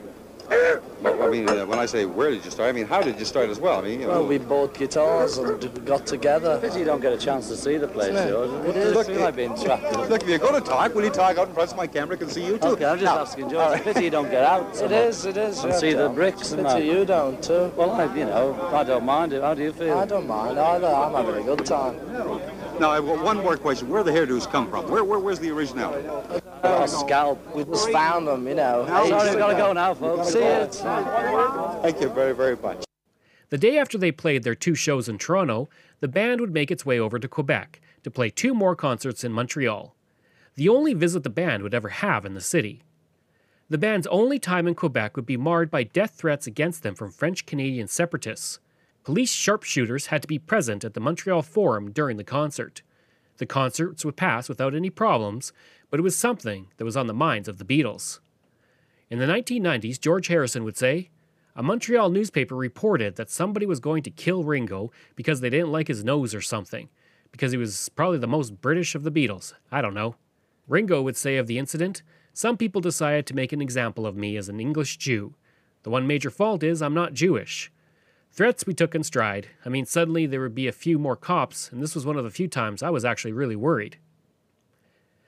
Well, 1.00 1.22
I 1.22 1.28
mean, 1.30 1.48
uh, 1.48 1.64
when 1.64 1.78
I 1.78 1.86
say 1.86 2.06
where 2.06 2.30
did 2.32 2.44
you 2.44 2.50
start, 2.50 2.68
I 2.68 2.72
mean 2.72 2.84
how 2.84 3.00
did 3.00 3.20
you 3.20 3.24
start 3.24 3.48
as 3.50 3.60
well? 3.60 3.78
I 3.78 3.82
mean, 3.82 4.00
you 4.00 4.06
know, 4.08 4.14
Well, 4.14 4.26
we 4.26 4.38
bought 4.38 4.74
guitars 4.76 5.38
and 5.38 5.86
got 5.86 6.06
together. 6.06 6.58
Pity 6.60 6.80
you 6.80 6.84
don't 6.84 7.00
get 7.00 7.12
a 7.12 7.16
chance 7.16 7.46
to 7.48 7.56
see 7.56 7.76
the 7.76 7.86
place, 7.86 8.08
Isn't 8.08 8.26
it? 8.26 8.30
George. 8.32 8.66
It 8.66 8.76
is. 8.76 8.96
I 8.96 9.04
feel 9.04 9.20
like 9.20 9.36
being 9.36 9.54
trapped. 9.56 9.92
Look, 10.10 10.22
if 10.24 10.28
you're 10.28 10.38
going 10.40 10.60
to 10.60 10.68
talk, 10.68 10.92
will 10.92 11.04
you 11.04 11.10
talk 11.10 11.38
out 11.38 11.46
in 11.48 11.54
front 11.54 11.70
so 11.70 11.76
my 11.76 11.86
camera 11.86 12.16
can 12.16 12.28
see 12.28 12.44
you 12.44 12.58
too? 12.58 12.66
Okay, 12.70 12.84
I'm 12.84 12.98
just 12.98 13.14
Now, 13.14 13.20
asking 13.20 13.48
George. 13.48 13.78
It's 13.78 13.86
a 13.86 13.92
pity 13.94 14.04
you 14.06 14.10
don't 14.10 14.28
get 14.28 14.42
out. 14.42 14.74
so 14.74 14.86
It 14.86 14.90
much 14.90 15.00
is, 15.04 15.24
it 15.24 15.36
is. 15.36 15.62
And 15.62 15.72
yeah, 15.72 15.78
see 15.78 15.92
the 15.92 16.08
bricks 16.08 16.50
and 16.50 16.66
Pity 16.66 16.84
you 16.86 17.04
don't 17.04 17.40
too. 17.40 17.72
Well, 17.76 17.92
I, 17.92 18.12
you 18.16 18.24
know, 18.24 18.70
I 18.72 18.82
don't 18.82 19.04
mind 19.04 19.32
it. 19.32 19.42
How 19.42 19.54
do 19.54 19.62
you 19.62 19.72
feel? 19.72 19.96
I 19.96 20.04
don't 20.04 20.26
mind 20.26 20.58
either. 20.58 20.88
I'm 20.88 21.14
having 21.14 21.40
a 21.42 21.44
good 21.44 21.64
time. 21.64 21.94
Now, 22.80 22.90
I've 22.90 23.04
got 23.04 23.22
one 23.22 23.36
more 23.36 23.56
question. 23.56 23.88
Where 23.88 24.02
do 24.02 24.10
the 24.10 24.18
hairdos 24.18 24.50
come 24.50 24.68
from? 24.68 24.90
Where, 24.90 25.04
where, 25.04 25.18
where's 25.18 25.38
the 25.38 25.50
originality? 25.50 26.08
Oh, 26.62 26.86
scalp. 26.86 27.54
We 27.54 27.64
just 27.64 27.90
found 27.90 28.26
them, 28.26 28.48
you 28.48 28.54
know. 28.54 28.86
Sorry, 28.86 29.08
ages 29.08 29.30
we've 29.30 29.38
got 29.38 29.52
to 29.52 29.56
go 29.56 29.72
now, 29.72 29.94
folks. 29.94 30.32
See 30.32 30.38
it. 30.38 30.74
Thank 30.74 32.00
you 32.00 32.08
very, 32.08 32.34
very 32.34 32.56
much. 32.56 32.84
The 33.50 33.58
day 33.58 33.78
after 33.78 33.98
they 33.98 34.12
played 34.12 34.44
their 34.44 34.54
two 34.54 34.74
shows 34.74 35.08
in 35.08 35.18
Toronto, 35.18 35.68
the 36.00 36.08
band 36.08 36.40
would 36.40 36.54
make 36.54 36.70
its 36.70 36.86
way 36.86 36.98
over 36.98 37.18
to 37.18 37.28
Quebec 37.28 37.80
to 38.02 38.10
play 38.10 38.30
two 38.30 38.54
more 38.54 38.74
concerts 38.74 39.24
in 39.24 39.32
Montreal. 39.32 39.94
The 40.54 40.68
only 40.68 40.94
visit 40.94 41.22
the 41.22 41.30
band 41.30 41.62
would 41.62 41.74
ever 41.74 41.88
have 41.88 42.24
in 42.24 42.34
the 42.34 42.40
city. 42.40 42.82
The 43.68 43.78
band's 43.78 44.06
only 44.06 44.38
time 44.38 44.66
in 44.66 44.74
Quebec 44.74 45.16
would 45.16 45.26
be 45.26 45.36
marred 45.36 45.70
by 45.70 45.84
death 45.84 46.14
threats 46.16 46.46
against 46.46 46.82
them 46.82 46.94
from 46.94 47.12
French 47.12 47.46
Canadian 47.46 47.88
separatists. 47.88 48.58
Police 49.02 49.32
sharpshooters 49.32 50.06
had 50.06 50.22
to 50.22 50.28
be 50.28 50.38
present 50.38 50.84
at 50.84 50.94
the 50.94 51.00
Montreal 51.00 51.42
Forum 51.42 51.90
during 51.90 52.16
the 52.16 52.24
concert. 52.24 52.82
The 53.38 53.46
concerts 53.46 54.04
would 54.04 54.16
pass 54.16 54.48
without 54.48 54.74
any 54.74 54.90
problems, 54.90 55.52
but 55.90 55.98
it 55.98 56.02
was 56.02 56.16
something 56.16 56.68
that 56.76 56.84
was 56.84 56.96
on 56.96 57.06
the 57.06 57.14
minds 57.14 57.48
of 57.48 57.58
the 57.58 57.64
Beatles. 57.64 58.20
In 59.08 59.18
the 59.18 59.26
1990s, 59.26 59.98
George 59.98 60.28
Harrison 60.28 60.64
would 60.64 60.76
say, 60.76 61.10
a 61.56 61.62
Montreal 61.62 62.10
newspaper 62.10 62.54
reported 62.54 63.16
that 63.16 63.30
somebody 63.30 63.66
was 63.66 63.80
going 63.80 64.02
to 64.04 64.10
kill 64.10 64.44
Ringo 64.44 64.92
because 65.16 65.40
they 65.40 65.50
didn't 65.50 65.72
like 65.72 65.88
his 65.88 66.04
nose 66.04 66.34
or 66.34 66.40
something, 66.40 66.88
because 67.32 67.52
he 67.52 67.58
was 67.58 67.88
probably 67.88 68.18
the 68.18 68.26
most 68.26 68.60
British 68.60 68.94
of 68.94 69.02
the 69.02 69.10
Beatles. 69.10 69.52
I 69.72 69.80
don't 69.80 69.94
know. 69.94 70.14
Ringo 70.68 71.02
would 71.02 71.16
say 71.16 71.38
of 71.38 71.48
the 71.48 71.58
incident, 71.58 72.02
Some 72.32 72.56
people 72.56 72.80
decided 72.80 73.26
to 73.26 73.34
make 73.34 73.52
an 73.52 73.60
example 73.60 74.06
of 74.06 74.16
me 74.16 74.36
as 74.36 74.48
an 74.48 74.60
English 74.60 74.98
Jew. 74.98 75.34
The 75.82 75.90
one 75.90 76.06
major 76.06 76.30
fault 76.30 76.62
is 76.62 76.80
I'm 76.80 76.94
not 76.94 77.14
Jewish. 77.14 77.72
Threats 78.32 78.64
we 78.66 78.74
took 78.74 78.94
in 78.94 79.02
stride. 79.02 79.48
I 79.64 79.68
mean, 79.68 79.86
suddenly 79.86 80.24
there 80.24 80.40
would 80.40 80.54
be 80.54 80.68
a 80.68 80.72
few 80.72 80.98
more 80.98 81.16
cops, 81.16 81.70
and 81.70 81.82
this 81.82 81.94
was 81.94 82.06
one 82.06 82.16
of 82.16 82.24
the 82.24 82.30
few 82.30 82.46
times 82.46 82.82
I 82.82 82.90
was 82.90 83.04
actually 83.04 83.32
really 83.32 83.56
worried. 83.56 83.98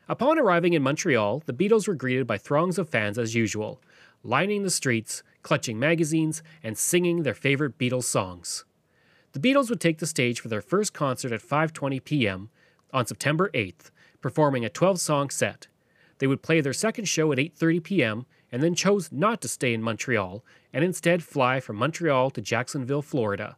Upon 0.08 0.38
arriving 0.38 0.72
in 0.72 0.82
Montreal, 0.82 1.42
the 1.46 1.52
Beatles 1.52 1.88
were 1.88 1.94
greeted 1.94 2.26
by 2.26 2.38
throngs 2.38 2.78
of 2.78 2.88
fans 2.88 3.18
as 3.18 3.34
usual, 3.34 3.80
lining 4.22 4.62
the 4.62 4.70
streets, 4.70 5.22
clutching 5.42 5.78
magazines, 5.78 6.42
and 6.62 6.78
singing 6.78 7.22
their 7.22 7.34
favorite 7.34 7.76
Beatles 7.76 8.04
songs. 8.04 8.64
The 9.32 9.40
Beatles 9.40 9.68
would 9.68 9.80
take 9.80 9.98
the 9.98 10.06
stage 10.06 10.40
for 10.40 10.48
their 10.48 10.60
first 10.60 10.92
concert 10.92 11.32
at 11.32 11.42
5:20 11.42 12.04
p.m. 12.04 12.50
on 12.92 13.06
September 13.06 13.50
8th, 13.52 13.90
performing 14.20 14.64
a 14.64 14.70
12-song 14.70 15.30
set. 15.30 15.66
They 16.18 16.26
would 16.28 16.42
play 16.42 16.60
their 16.60 16.72
second 16.72 17.06
show 17.06 17.32
at 17.32 17.38
8:30 17.38 17.82
p.m. 17.82 18.26
and 18.52 18.62
then 18.62 18.74
chose 18.74 19.10
not 19.10 19.40
to 19.40 19.48
stay 19.48 19.72
in 19.72 19.82
Montreal 19.82 20.44
and 20.72 20.84
instead 20.84 21.22
fly 21.22 21.58
from 21.58 21.76
Montreal 21.76 22.30
to 22.30 22.42
Jacksonville, 22.42 23.02
Florida. 23.02 23.56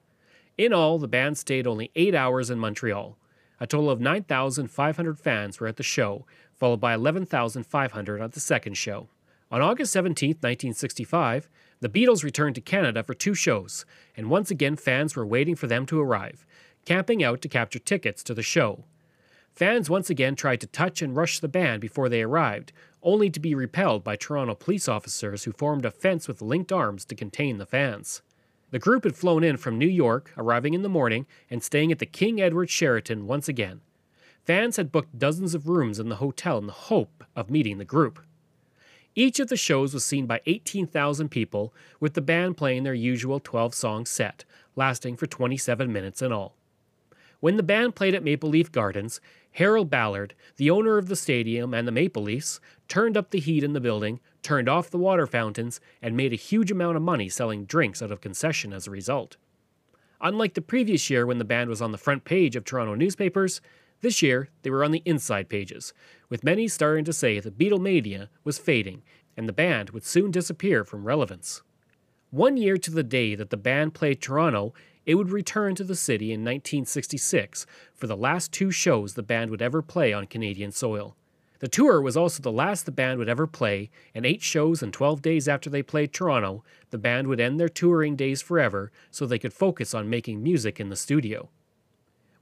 In 0.57 0.73
all, 0.73 0.99
the 0.99 1.09
band 1.09 1.37
stayed 1.37 1.67
only 1.67 1.91
8 1.97 2.15
hours 2.15 2.49
in 2.49 2.61
Montreal. 2.61 3.19
A 3.61 3.67
total 3.67 3.91
of 3.91 4.01
9,500 4.01 5.19
fans 5.19 5.59
were 5.59 5.67
at 5.67 5.77
the 5.77 5.83
show, 5.83 6.25
followed 6.55 6.81
by 6.81 6.95
11,500 6.95 8.21
at 8.21 8.33
the 8.33 8.41
second 8.41 8.75
show. 8.75 9.09
On 9.51 9.61
August 9.61 9.93
17, 9.93 10.31
1965, 10.31 11.49
the 11.81 11.89
Beatles 11.89 12.25
returned 12.25 12.55
to 12.55 12.61
Canada 12.61 13.03
for 13.03 13.15
two 13.15 13.35
shows, 13.35 13.85
and 14.17 14.31
once 14.31 14.51
again 14.51 14.77
fans 14.77 15.15
were 15.15 15.27
waiting 15.27 15.55
for 15.55 15.67
them 15.67 15.87
to 15.87 16.01
arrive, 16.01 16.47
camping 16.85 17.23
out 17.23 17.43
to 17.43 17.49
capture 17.49 17.79
tickets 17.79 18.23
to 18.23 18.35
the 18.35 18.43
show. 18.43 18.85
Fans 19.55 19.89
once 19.89 20.11
again 20.11 20.35
tried 20.35 20.61
to 20.61 20.67
touch 20.67 21.03
and 21.03 21.17
rush 21.17 21.39
the 21.39 21.49
band 21.49 21.81
before 21.81 22.09
they 22.09 22.23
arrived, 22.23 22.73
only 23.05 23.31
to 23.31 23.39
be 23.39 23.55
repelled 23.55 24.03
by 24.03 24.17
Toronto 24.17 24.55
police 24.55 24.89
officers 24.89 25.45
who 25.45 25.53
formed 25.53 25.85
a 25.85 25.91
fence 25.91 26.27
with 26.27 26.43
linked 26.43 26.73
arms 26.73 27.05
to 27.05 27.15
contain 27.15 27.59
the 27.59 27.67
fans. 27.67 28.23
The 28.71 28.79
group 28.81 29.05
had 29.05 29.15
flown 29.15 29.45
in 29.45 29.57
from 29.57 29.79
New 29.79 29.87
York, 29.89 30.33
arriving 30.37 30.75
in 30.75 30.83
the 30.83 30.89
morning 30.89 31.27
and 31.49 31.63
staying 31.63 31.93
at 31.93 32.01
the 32.01 32.07
King 32.07 32.41
Edward 32.41 32.71
Sheraton 32.71 33.27
once 33.27 33.49
again. 33.49 33.83
fans 34.43 34.77
had 34.77 34.91
booked 34.93 35.19
dozens 35.19 35.55
of 35.55 35.69
rooms 35.69 35.99
in 36.01 36.09
the 36.09 36.17
hotel 36.17 36.59
in 36.59 36.67
the 36.67 36.73
hope 36.73 37.25
of 37.37 37.51
meeting 37.51 37.79
the 37.79 37.85
group. 37.85 38.19
Each 39.15 39.39
of 39.39 39.49
the 39.49 39.57
shows 39.57 39.95
was 39.95 40.05
seen 40.05 40.27
by 40.27 40.41
18,000 40.47 41.29
people, 41.29 41.73
with 42.01 42.15
the 42.15 42.21
band 42.21 42.57
playing 42.57 42.83
their 42.83 42.95
usual 42.95 43.39
12 43.39 43.73
song 43.73 44.07
set, 44.07 44.45
lasting 44.75 45.17
for 45.17 45.27
27 45.27 45.93
minutes 45.93 46.21
in 46.21 46.33
all. 46.33 46.57
When 47.45 47.59
the 47.59 47.63
band 47.63 47.95
played 47.95 48.15
at 48.15 48.25
Maple 48.25 48.49
Leaf 48.49 48.73
Gardens, 48.73 49.21
Harold 49.53 49.91
Ballard, 49.91 50.35
the 50.57 50.71
owner 50.71 50.97
of 50.97 51.09
the 51.09 51.15
stadium 51.15 51.75
and 51.75 51.87
the 51.87 51.93
Maple 51.93 52.23
Leafs, 52.23 52.59
turned 52.89 53.19
up 53.19 53.33
the 53.33 53.39
heat 53.39 53.63
in 53.63 53.75
the 53.75 53.83
building, 53.83 54.21
turned 54.43 54.67
off 54.67 54.89
the 54.89 54.97
water 54.97 55.27
fountains, 55.27 55.79
and 56.01 56.17
made 56.17 56.33
a 56.33 56.37
huge 56.37 56.71
amount 56.71 56.97
of 56.97 57.03
money 57.03 57.29
selling 57.29 57.67
drinks 57.67 58.01
out 58.01 58.11
of 58.11 58.23
concession 58.23 58.73
as 58.73 58.87
a 58.87 58.91
result. 58.91 59.37
Unlike 60.23 60.55
the 60.55 60.63
previous 60.63 61.11
year 61.11 61.27
when 61.27 61.37
the 61.37 61.45
band 61.45 61.69
was 61.69 61.83
on 61.83 61.93
the 61.93 61.99
front 61.99 62.25
page 62.25 62.57
of 62.57 62.65
Toronto 62.65 62.95
newspapers, 62.95 63.61
this 64.01 64.23
year 64.23 64.49
they 64.63 64.71
were 64.71 64.83
on 64.83 64.93
the 64.93 65.03
inside 65.05 65.51
pages, 65.51 65.93
with 66.31 66.45
many 66.45 66.67
starting 66.67 67.05
to 67.05 67.13
say 67.13 67.41
that 67.41 67.59
Beatlemania 67.59 68.29
was 68.45 68.57
fading 68.57 69.03
and 69.37 69.47
the 69.47 69.53
band 69.53 69.91
would 69.91 70.07
soon 70.07 70.31
disappear 70.31 70.83
from 70.83 71.05
relevance. 71.05 71.61
One 72.31 72.57
year 72.57 72.79
to 72.79 72.91
the 72.91 73.03
day 73.03 73.35
that 73.35 73.51
the 73.51 73.59
band 73.59 73.93
played 73.93 74.23
Toronto, 74.23 74.73
it 75.07 75.17
would 75.17 75.31
return 75.31 75.75
to 75.75 75.85
the 75.85 75.97
city 75.97 76.27
in 76.27 76.41
1966 76.41 77.67
for 77.95 78.07
the 78.07 78.17
last 78.17 78.53
two 78.53 78.71
shows 78.71 79.15
the 79.15 79.23
band 79.23 79.51
would 79.51 79.63
ever 79.63 79.83
play 79.83 80.13
on 80.13 80.27
Canadian 80.27 80.73
soil. 80.73 81.17
The 81.61 81.69
tour 81.69 82.01
was 82.01 82.17
also 82.17 82.43
the 82.43 82.53
last 82.53 82.85
the 82.85 82.93
band 82.93 83.19
would 83.19 83.29
ever 83.29 83.47
play, 83.47 83.91
and 84.15 84.27
eight 84.27 84.43
shows 84.43 84.83
and 84.83 84.93
12 84.93 85.23
days 85.23 85.49
after 85.49 85.71
they 85.71 85.83
played 85.83 86.13
Toronto, 86.13 86.63
the 86.91 86.99
band 86.99 87.27
would 87.29 87.41
end 87.41 87.59
their 87.59 87.69
touring 87.69 88.17
days 88.17 88.43
forever 88.43 88.93
so 89.11 89.25
they 89.25 89.39
could 89.39 89.53
focus 89.53 89.95
on 89.95 90.11
making 90.11 90.43
music 90.43 90.79
in 90.79 90.91
the 90.91 90.97
studio. 90.97 91.49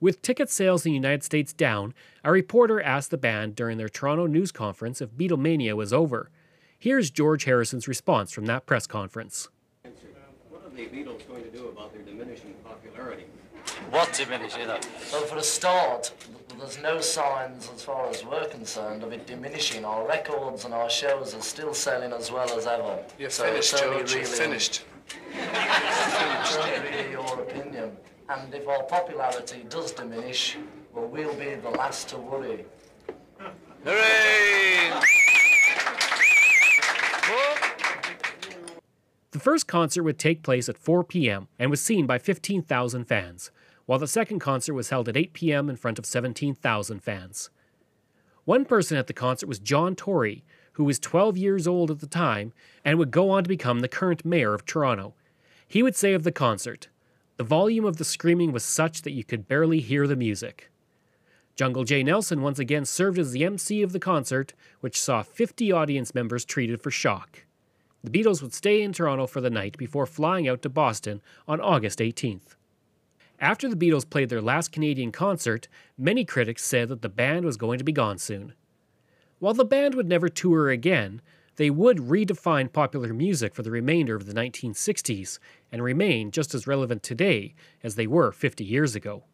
With 0.00 0.22
ticket 0.22 0.50
sales 0.50 0.84
in 0.84 0.90
the 0.90 0.96
United 0.96 1.22
States 1.22 1.52
down, 1.52 1.94
a 2.24 2.32
reporter 2.32 2.82
asked 2.82 3.12
the 3.12 3.16
band 3.16 3.54
during 3.54 3.78
their 3.78 3.88
Toronto 3.88 4.26
news 4.26 4.50
conference 4.50 5.00
if 5.00 5.12
Beatlemania 5.12 5.74
was 5.74 5.92
over. 5.92 6.28
Here's 6.76 7.12
George 7.12 7.44
Harrison's 7.44 7.86
response 7.86 8.32
from 8.32 8.46
that 8.46 8.66
press 8.66 8.88
conference. 8.88 9.48
What 10.72 10.90
the 10.90 10.96
Beatles 10.96 11.28
going 11.28 11.42
to 11.42 11.50
do 11.50 11.68
about 11.68 11.92
their 11.92 12.00
diminishing 12.00 12.54
popularity? 12.64 13.24
What 13.90 14.10
diminishing? 14.14 14.66
Well, 14.66 15.22
for 15.26 15.36
a 15.36 15.42
start, 15.42 16.10
there's 16.58 16.80
no 16.80 16.98
signs, 17.02 17.68
as 17.74 17.82
far 17.82 18.08
as 18.08 18.24
we're 18.24 18.46
concerned, 18.46 19.02
of 19.02 19.12
it 19.12 19.26
diminishing. 19.26 19.84
Our 19.84 20.08
records 20.08 20.64
and 20.64 20.72
our 20.72 20.88
shows 20.88 21.34
are 21.34 21.42
still 21.42 21.74
selling 21.74 22.14
as 22.14 22.32
well 22.32 22.50
as 22.56 22.66
ever. 22.66 23.04
You're 23.18 23.28
So 23.28 23.44
finished, 23.44 23.74
it's 23.74 23.82
only 23.82 23.98
George. 23.98 24.12
You're 24.14 24.22
really- 24.22 24.34
finished. 24.34 24.84
It's 25.34 26.56
only 26.56 26.88
really 26.88 27.10
your 27.10 27.40
opinion. 27.42 27.94
And 28.30 28.54
if 28.54 28.66
our 28.66 28.82
popularity 28.84 29.66
does 29.68 29.92
diminish, 29.92 30.56
well, 30.94 31.04
we'll 31.06 31.34
be 31.34 31.54
the 31.56 31.68
last 31.68 32.08
to 32.10 32.16
worry. 32.16 32.64
Hooray! 33.84 35.02
The 39.32 39.40
first 39.40 39.66
concert 39.66 40.02
would 40.02 40.18
take 40.18 40.42
place 40.42 40.68
at 40.68 40.76
4 40.76 41.04
p.m. 41.04 41.48
and 41.58 41.70
was 41.70 41.80
seen 41.80 42.06
by 42.06 42.18
15,000 42.18 43.04
fans, 43.06 43.50
while 43.86 43.98
the 43.98 44.06
second 44.06 44.40
concert 44.40 44.74
was 44.74 44.90
held 44.90 45.08
at 45.08 45.16
8 45.16 45.32
p.m. 45.32 45.70
in 45.70 45.76
front 45.76 45.98
of 45.98 46.04
17,000 46.04 47.02
fans. 47.02 47.48
One 48.44 48.66
person 48.66 48.98
at 48.98 49.06
the 49.06 49.14
concert 49.14 49.46
was 49.46 49.58
John 49.58 49.96
Tory, 49.96 50.44
who 50.72 50.84
was 50.84 50.98
12 50.98 51.38
years 51.38 51.66
old 51.66 51.90
at 51.90 52.00
the 52.00 52.06
time 52.06 52.52
and 52.84 52.98
would 52.98 53.10
go 53.10 53.30
on 53.30 53.42
to 53.44 53.48
become 53.48 53.80
the 53.80 53.88
current 53.88 54.24
mayor 54.24 54.52
of 54.52 54.66
Toronto. 54.66 55.14
He 55.66 55.82
would 55.82 55.96
say 55.96 56.12
of 56.12 56.24
the 56.24 56.32
concert, 56.32 56.88
the 57.38 57.44
volume 57.44 57.86
of 57.86 57.96
the 57.96 58.04
screaming 58.04 58.52
was 58.52 58.64
such 58.64 59.00
that 59.02 59.12
you 59.12 59.24
could 59.24 59.48
barely 59.48 59.80
hear 59.80 60.06
the 60.06 60.16
music. 60.16 60.70
Jungle 61.56 61.84
Jay 61.84 62.02
Nelson 62.02 62.42
once 62.42 62.58
again 62.58 62.84
served 62.84 63.18
as 63.18 63.32
the 63.32 63.44
MC 63.44 63.82
of 63.82 63.92
the 63.92 63.98
concert, 63.98 64.52
which 64.80 65.00
saw 65.00 65.22
50 65.22 65.72
audience 65.72 66.14
members 66.14 66.44
treated 66.44 66.82
for 66.82 66.90
shock. 66.90 67.44
The 68.04 68.10
Beatles 68.10 68.42
would 68.42 68.52
stay 68.52 68.82
in 68.82 68.92
Toronto 68.92 69.26
for 69.26 69.40
the 69.40 69.50
night 69.50 69.78
before 69.78 70.06
flying 70.06 70.48
out 70.48 70.62
to 70.62 70.68
Boston 70.68 71.22
on 71.46 71.60
August 71.60 72.00
18th. 72.00 72.56
After 73.38 73.68
the 73.68 73.76
Beatles 73.76 74.08
played 74.08 74.28
their 74.28 74.42
last 74.42 74.72
Canadian 74.72 75.12
concert, 75.12 75.68
many 75.96 76.24
critics 76.24 76.64
said 76.64 76.88
that 76.88 77.02
the 77.02 77.08
band 77.08 77.44
was 77.44 77.56
going 77.56 77.78
to 77.78 77.84
be 77.84 77.92
gone 77.92 78.18
soon. 78.18 78.54
While 79.38 79.54
the 79.54 79.64
band 79.64 79.94
would 79.94 80.08
never 80.08 80.28
tour 80.28 80.68
again, 80.70 81.20
they 81.56 81.70
would 81.70 81.98
redefine 81.98 82.72
popular 82.72 83.12
music 83.12 83.54
for 83.54 83.62
the 83.62 83.70
remainder 83.70 84.16
of 84.16 84.26
the 84.26 84.34
1960s 84.34 85.38
and 85.70 85.82
remain 85.82 86.30
just 86.30 86.54
as 86.54 86.66
relevant 86.66 87.02
today 87.02 87.54
as 87.84 87.94
they 87.94 88.06
were 88.06 88.32
50 88.32 88.64
years 88.64 88.96
ago. 88.96 89.24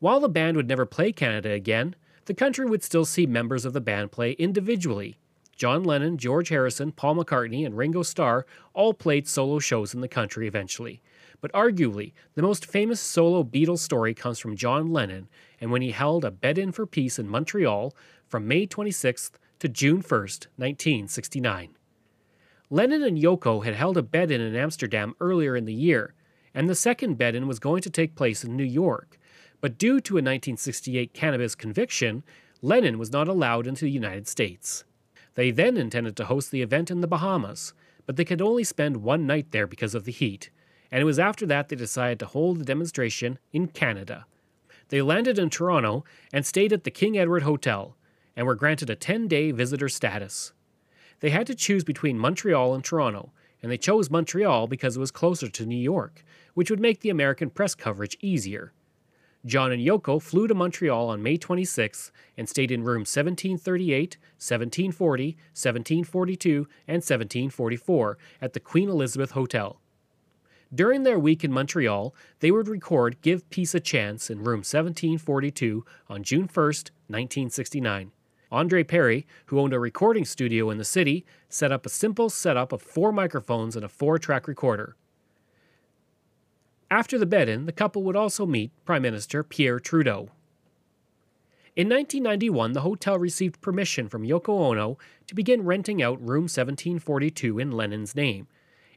While 0.00 0.20
the 0.20 0.28
band 0.28 0.56
would 0.56 0.68
never 0.68 0.86
play 0.86 1.12
Canada 1.12 1.50
again, 1.50 1.94
the 2.24 2.34
country 2.34 2.64
would 2.64 2.82
still 2.82 3.04
see 3.04 3.26
members 3.26 3.64
of 3.64 3.74
the 3.74 3.80
band 3.80 4.12
play 4.12 4.32
individually. 4.32 5.18
John 5.60 5.84
Lennon, 5.84 6.16
George 6.16 6.48
Harrison, 6.48 6.90
Paul 6.90 7.16
McCartney, 7.16 7.66
and 7.66 7.76
Ringo 7.76 8.02
Starr 8.02 8.46
all 8.72 8.94
played 8.94 9.28
solo 9.28 9.58
shows 9.58 9.92
in 9.92 10.00
the 10.00 10.08
country 10.08 10.48
eventually. 10.48 11.02
But 11.42 11.52
arguably, 11.52 12.14
the 12.34 12.40
most 12.40 12.64
famous 12.64 12.98
solo 12.98 13.44
Beatles 13.44 13.80
story 13.80 14.14
comes 14.14 14.38
from 14.38 14.56
John 14.56 14.90
Lennon 14.90 15.28
and 15.60 15.70
when 15.70 15.82
he 15.82 15.90
held 15.90 16.24
a 16.24 16.30
bed 16.30 16.56
in 16.56 16.72
for 16.72 16.86
peace 16.86 17.18
in 17.18 17.28
Montreal 17.28 17.94
from 18.26 18.48
May 18.48 18.66
26th 18.66 19.32
to 19.58 19.68
June 19.68 20.02
1st, 20.02 20.46
1969. 20.56 21.76
Lennon 22.70 23.02
and 23.02 23.18
Yoko 23.18 23.62
had 23.62 23.74
held 23.74 23.98
a 23.98 24.02
bed 24.02 24.30
in 24.30 24.40
in 24.40 24.56
Amsterdam 24.56 25.14
earlier 25.20 25.54
in 25.56 25.66
the 25.66 25.74
year, 25.74 26.14
and 26.54 26.70
the 26.70 26.74
second 26.74 27.18
bed 27.18 27.34
in 27.34 27.46
was 27.46 27.58
going 27.58 27.82
to 27.82 27.90
take 27.90 28.16
place 28.16 28.42
in 28.42 28.56
New 28.56 28.64
York. 28.64 29.18
But 29.60 29.76
due 29.76 30.00
to 30.00 30.14
a 30.14 30.24
1968 30.24 31.12
cannabis 31.12 31.54
conviction, 31.54 32.24
Lennon 32.62 32.98
was 32.98 33.12
not 33.12 33.28
allowed 33.28 33.66
into 33.66 33.84
the 33.84 33.90
United 33.90 34.26
States. 34.26 34.84
They 35.40 35.50
then 35.50 35.78
intended 35.78 36.18
to 36.18 36.26
host 36.26 36.50
the 36.50 36.60
event 36.60 36.90
in 36.90 37.00
the 37.00 37.06
Bahamas, 37.06 37.72
but 38.04 38.16
they 38.16 38.26
could 38.26 38.42
only 38.42 38.62
spend 38.62 38.98
one 38.98 39.26
night 39.26 39.52
there 39.52 39.66
because 39.66 39.94
of 39.94 40.04
the 40.04 40.12
heat, 40.12 40.50
and 40.92 41.00
it 41.00 41.06
was 41.06 41.18
after 41.18 41.46
that 41.46 41.70
they 41.70 41.76
decided 41.76 42.18
to 42.18 42.26
hold 42.26 42.58
the 42.58 42.64
demonstration 42.66 43.38
in 43.50 43.68
Canada. 43.68 44.26
They 44.90 45.00
landed 45.00 45.38
in 45.38 45.48
Toronto 45.48 46.04
and 46.30 46.44
stayed 46.44 46.74
at 46.74 46.84
the 46.84 46.90
King 46.90 47.16
Edward 47.16 47.44
Hotel, 47.44 47.96
and 48.36 48.46
were 48.46 48.54
granted 48.54 48.90
a 48.90 48.94
10 48.94 49.28
day 49.28 49.50
visitor 49.50 49.88
status. 49.88 50.52
They 51.20 51.30
had 51.30 51.46
to 51.46 51.54
choose 51.54 51.84
between 51.84 52.18
Montreal 52.18 52.74
and 52.74 52.84
Toronto, 52.84 53.32
and 53.62 53.72
they 53.72 53.78
chose 53.78 54.10
Montreal 54.10 54.66
because 54.66 54.98
it 54.98 55.00
was 55.00 55.10
closer 55.10 55.48
to 55.48 55.64
New 55.64 55.74
York, 55.74 56.22
which 56.52 56.68
would 56.68 56.80
make 56.80 57.00
the 57.00 57.08
American 57.08 57.48
press 57.48 57.74
coverage 57.74 58.18
easier. 58.20 58.74
John 59.46 59.72
and 59.72 59.82
Yoko 59.82 60.20
flew 60.20 60.46
to 60.46 60.54
Montreal 60.54 61.08
on 61.08 61.22
May 61.22 61.38
26 61.38 62.12
and 62.36 62.46
stayed 62.46 62.70
in 62.70 62.82
rooms 62.82 63.08
1738, 63.08 64.18
1740, 64.36 65.26
1742, 65.54 66.68
and 66.86 66.96
1744 66.96 68.18
at 68.42 68.52
the 68.52 68.60
Queen 68.60 68.90
Elizabeth 68.90 69.30
Hotel. 69.30 69.80
During 70.72 71.02
their 71.02 71.18
week 71.18 71.42
in 71.42 71.52
Montreal, 71.52 72.14
they 72.40 72.50
would 72.50 72.68
record 72.68 73.22
Give 73.22 73.48
Peace 73.50 73.74
a 73.74 73.80
Chance 73.80 74.30
in 74.30 74.38
room 74.38 74.58
1742 74.58 75.84
on 76.08 76.22
June 76.22 76.42
1, 76.42 76.46
1969. 76.46 78.12
Andre 78.52 78.84
Perry, 78.84 79.26
who 79.46 79.58
owned 79.58 79.72
a 79.72 79.78
recording 79.78 80.24
studio 80.24 80.70
in 80.70 80.78
the 80.78 80.84
city, 80.84 81.24
set 81.48 81.72
up 81.72 81.86
a 81.86 81.90
simple 81.90 82.28
setup 82.28 82.72
of 82.72 82.82
four 82.82 83.10
microphones 83.10 83.74
and 83.74 83.84
a 83.84 83.88
four 83.88 84.18
track 84.18 84.46
recorder. 84.46 84.96
After 86.90 87.18
the 87.18 87.26
bed 87.26 87.48
in, 87.48 87.66
the 87.66 87.72
couple 87.72 88.02
would 88.02 88.16
also 88.16 88.44
meet 88.44 88.72
Prime 88.84 89.02
Minister 89.02 89.44
Pierre 89.44 89.78
Trudeau. 89.78 90.30
In 91.76 91.88
1991, 91.88 92.72
the 92.72 92.80
hotel 92.80 93.16
received 93.16 93.60
permission 93.60 94.08
from 94.08 94.26
Yoko 94.26 94.48
Ono 94.48 94.98
to 95.28 95.34
begin 95.36 95.64
renting 95.64 96.02
out 96.02 96.20
room 96.20 96.44
1742 96.44 97.60
in 97.60 97.70
Lennon's 97.70 98.16
name, 98.16 98.48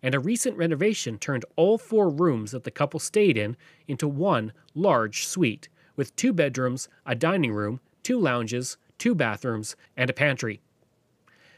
and 0.02 0.16
a 0.16 0.20
recent 0.20 0.58
renovation 0.58 1.20
turned 1.20 1.46
all 1.56 1.78
four 1.78 2.10
rooms 2.10 2.52
that 2.52 2.64
the 2.64 2.72
couple 2.72 3.00
stayed 3.00 3.38
in 3.38 3.56
into 3.88 4.08
one 4.08 4.54
large 4.74 5.28
suite, 5.28 5.70
with 5.96 6.16
two 6.16 6.34
bedrooms, 6.34 6.90
a 7.06 7.14
dining 7.14 7.54
room, 7.54 7.80
two 8.02 8.20
lounges, 8.20 8.78
two 8.98 9.14
bathrooms, 9.14 9.76
and 9.96 10.10
a 10.10 10.14
pantry. 10.14 10.62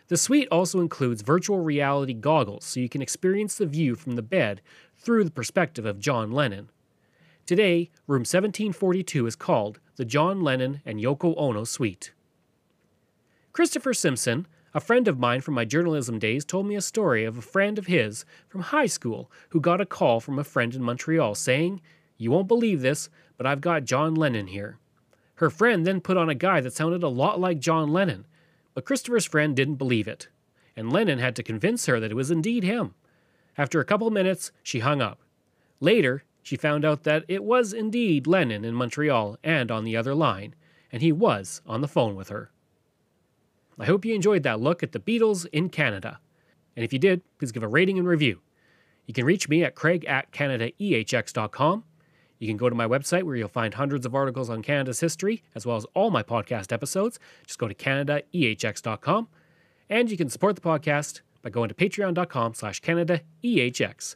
The 0.07 0.17
suite 0.17 0.47
also 0.51 0.81
includes 0.81 1.23
virtual 1.23 1.61
reality 1.61 2.13
goggles 2.13 2.65
so 2.65 2.79
you 2.79 2.89
can 2.89 3.01
experience 3.01 3.55
the 3.55 3.65
view 3.65 3.95
from 3.95 4.11
the 4.11 4.21
bed 4.21 4.61
through 4.97 5.23
the 5.23 5.31
perspective 5.31 5.85
of 5.85 5.99
John 5.99 6.31
Lennon. 6.31 6.69
Today, 7.45 7.91
room 8.07 8.21
1742 8.21 9.27
is 9.27 9.35
called 9.35 9.79
the 9.97 10.05
John 10.05 10.41
Lennon 10.41 10.81
and 10.85 10.99
Yoko 10.99 11.35
Ono 11.37 11.63
Suite. 11.63 12.11
Christopher 13.53 13.93
Simpson, 13.93 14.47
a 14.73 14.79
friend 14.79 15.07
of 15.07 15.19
mine 15.19 15.41
from 15.41 15.53
my 15.53 15.63
journalism 15.63 16.19
days, 16.19 16.43
told 16.43 16.65
me 16.65 16.75
a 16.75 16.81
story 16.81 17.23
of 17.23 17.37
a 17.37 17.41
friend 17.41 17.77
of 17.77 17.87
his 17.87 18.25
from 18.49 18.61
high 18.61 18.87
school 18.87 19.31
who 19.49 19.61
got 19.61 19.79
a 19.79 19.85
call 19.85 20.19
from 20.19 20.37
a 20.37 20.43
friend 20.43 20.75
in 20.75 20.83
Montreal 20.83 21.35
saying, 21.35 21.81
You 22.17 22.31
won't 22.31 22.47
believe 22.47 22.81
this, 22.81 23.09
but 23.37 23.45
I've 23.45 23.61
got 23.61 23.85
John 23.85 24.15
Lennon 24.15 24.47
here. 24.47 24.79
Her 25.35 25.49
friend 25.49 25.85
then 25.85 26.01
put 26.01 26.17
on 26.17 26.29
a 26.29 26.35
guy 26.35 26.61
that 26.61 26.73
sounded 26.73 27.03
a 27.03 27.07
lot 27.07 27.39
like 27.39 27.59
John 27.59 27.93
Lennon, 27.93 28.25
but 28.73 28.85
Christopher's 28.85 29.25
friend 29.25 29.55
didn't 29.55 29.75
believe 29.75 30.07
it, 30.07 30.29
and 30.75 30.91
Lennon 30.91 31.19
had 31.19 31.35
to 31.35 31.43
convince 31.43 31.85
her 31.85 31.99
that 31.99 32.11
it 32.11 32.15
was 32.15 32.31
indeed 32.31 32.63
him. 32.63 32.95
After 33.57 33.79
a 33.79 33.85
couple 33.85 34.09
minutes, 34.09 34.51
she 34.63 34.79
hung 34.79 35.01
up. 35.01 35.21
Later, 35.79 36.23
she 36.43 36.57
found 36.57 36.85
out 36.85 37.03
that 37.03 37.25
it 37.27 37.43
was 37.43 37.73
indeed 37.73 38.27
Lennon 38.27 38.63
in 38.63 38.75
Montreal 38.75 39.37
and 39.43 39.71
on 39.71 39.83
the 39.83 39.97
other 39.97 40.13
line, 40.13 40.55
and 40.91 41.01
he 41.01 41.11
was 41.11 41.61
on 41.65 41.81
the 41.81 41.87
phone 41.87 42.15
with 42.15 42.29
her. 42.29 42.51
I 43.79 43.85
hope 43.85 44.05
you 44.05 44.13
enjoyed 44.15 44.43
that 44.43 44.61
look 44.61 44.83
at 44.83 44.91
the 44.91 44.99
Beatles 44.99 45.45
in 45.51 45.69
Canada. 45.69 46.19
And 46.75 46.85
if 46.85 46.93
you 46.93 46.99
did, 46.99 47.21
please 47.39 47.51
give 47.51 47.63
a 47.63 47.67
rating 47.67 47.97
and 47.97 48.07
review. 48.07 48.41
You 49.05 49.13
can 49.13 49.25
reach 49.25 49.49
me 49.49 49.63
at 49.63 49.75
craig 49.75 50.05
at 50.05 50.31
canadaehx.com. 50.31 51.83
You 52.39 52.47
can 52.47 52.57
go 52.57 52.69
to 52.69 52.75
my 52.75 52.87
website 52.87 53.23
where 53.23 53.35
you'll 53.35 53.47
find 53.47 53.73
hundreds 53.73 54.05
of 54.05 54.13
articles 54.13 54.49
on 54.49 54.61
Canada's 54.61 54.99
history, 54.99 55.43
as 55.53 55.65
well 55.65 55.77
as 55.77 55.85
all 55.93 56.11
my 56.11 56.23
podcast 56.23 56.71
episodes. 56.71 57.19
Just 57.45 57.59
go 57.59 57.67
to 57.67 57.73
canadaehx.com. 57.73 59.27
And 59.89 60.11
you 60.11 60.17
can 60.17 60.29
support 60.29 60.55
the 60.55 60.61
podcast 60.61 61.21
by 61.45 61.51
going 61.51 61.69
to 61.69 61.75
patreon.com 61.75 62.55
slash 62.55 62.81
canadaehx. 62.81 64.15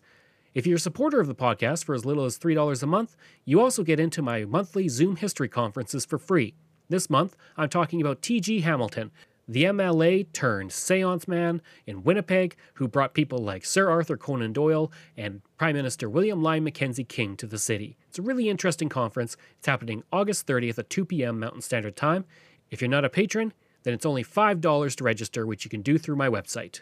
If 0.55 0.65
you're 0.65 0.77
a 0.77 0.79
supporter 0.79 1.21
of 1.21 1.27
the 1.27 1.35
podcast 1.35 1.85
for 1.85 1.93
as 1.93 2.03
little 2.03 2.25
as 2.25 2.39
$3 2.39 2.81
a 2.81 2.87
month, 2.87 3.15
you 3.45 3.61
also 3.61 3.83
get 3.83 3.99
into 3.99 4.23
my 4.23 4.45
monthly 4.45 4.89
Zoom 4.89 5.15
history 5.15 5.47
conferences 5.47 6.05
for 6.05 6.17
free. 6.17 6.55
This 6.89 7.07
month, 7.07 7.37
I'm 7.55 7.69
talking 7.69 8.01
about 8.01 8.23
T.G. 8.23 8.61
Hamilton, 8.61 9.11
the 9.47 9.65
MLA 9.65 10.25
turned 10.33 10.71
seance 10.71 11.27
man 11.27 11.61
in 11.85 12.03
Winnipeg 12.03 12.55
who 12.73 12.87
brought 12.87 13.13
people 13.13 13.37
like 13.37 13.63
Sir 13.63 13.91
Arthur 13.91 14.17
Conan 14.17 14.51
Doyle 14.51 14.91
and 15.15 15.41
Prime 15.59 15.75
Minister 15.75 16.09
William 16.09 16.41
Lyon 16.41 16.63
Mackenzie 16.63 17.03
King 17.03 17.37
to 17.37 17.45
the 17.45 17.59
city. 17.59 17.95
It's 18.07 18.17
a 18.17 18.23
really 18.23 18.49
interesting 18.49 18.89
conference. 18.89 19.37
It's 19.59 19.67
happening 19.67 20.01
August 20.11 20.47
30th 20.47 20.79
at 20.79 20.89
2 20.89 21.05
p.m. 21.05 21.39
Mountain 21.39 21.61
Standard 21.61 21.95
Time. 21.95 22.25
If 22.71 22.81
you're 22.81 22.89
not 22.89 23.05
a 23.05 23.09
patron, 23.09 23.53
then 23.83 23.93
it's 23.93 24.05
only 24.05 24.23
$5 24.23 24.95
to 24.95 25.03
register, 25.03 25.45
which 25.45 25.63
you 25.63 25.69
can 25.69 25.83
do 25.83 25.99
through 25.99 26.15
my 26.15 26.27
website. 26.27 26.81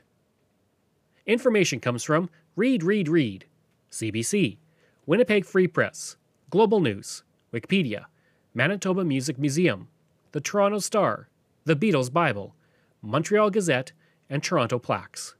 Information 1.27 1.81
comes 1.81 2.05
from 2.05 2.29
Read, 2.55 2.83
Read, 2.83 3.09
Read, 3.09 3.45
CBC, 3.91 4.57
Winnipeg 5.05 5.45
Free 5.45 5.67
Press, 5.67 6.15
Global 6.49 6.79
News, 6.79 7.23
Wikipedia, 7.53 8.05
Manitoba 8.53 9.03
Music 9.03 9.37
Museum, 9.37 9.89
the 10.31 10.39
Toronto 10.39 10.79
Star, 10.79 11.27
the 11.65 11.75
Beatles 11.75 12.11
Bible, 12.11 12.55
Montreal 13.01 13.49
Gazette, 13.49 13.91
and 14.29 14.41
Toronto 14.41 14.79
Plaques. 14.79 15.35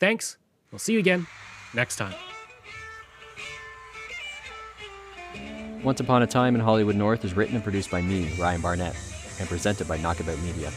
Thanks. 0.00 0.38
We'll 0.72 0.78
see 0.78 0.94
you 0.94 0.98
again 0.98 1.26
next 1.74 1.96
time. 1.96 2.14
Once 5.82 6.00
Upon 6.00 6.22
a 6.22 6.26
Time 6.26 6.54
in 6.54 6.62
Hollywood 6.62 6.96
North 6.96 7.26
is 7.26 7.34
written 7.34 7.56
and 7.56 7.62
produced 7.62 7.90
by 7.90 8.00
me, 8.00 8.32
Ryan 8.38 8.62
Barnett, 8.62 8.96
and 9.38 9.46
presented 9.50 9.86
by 9.86 9.98
Knockabout 9.98 10.40
Media. 10.40 10.72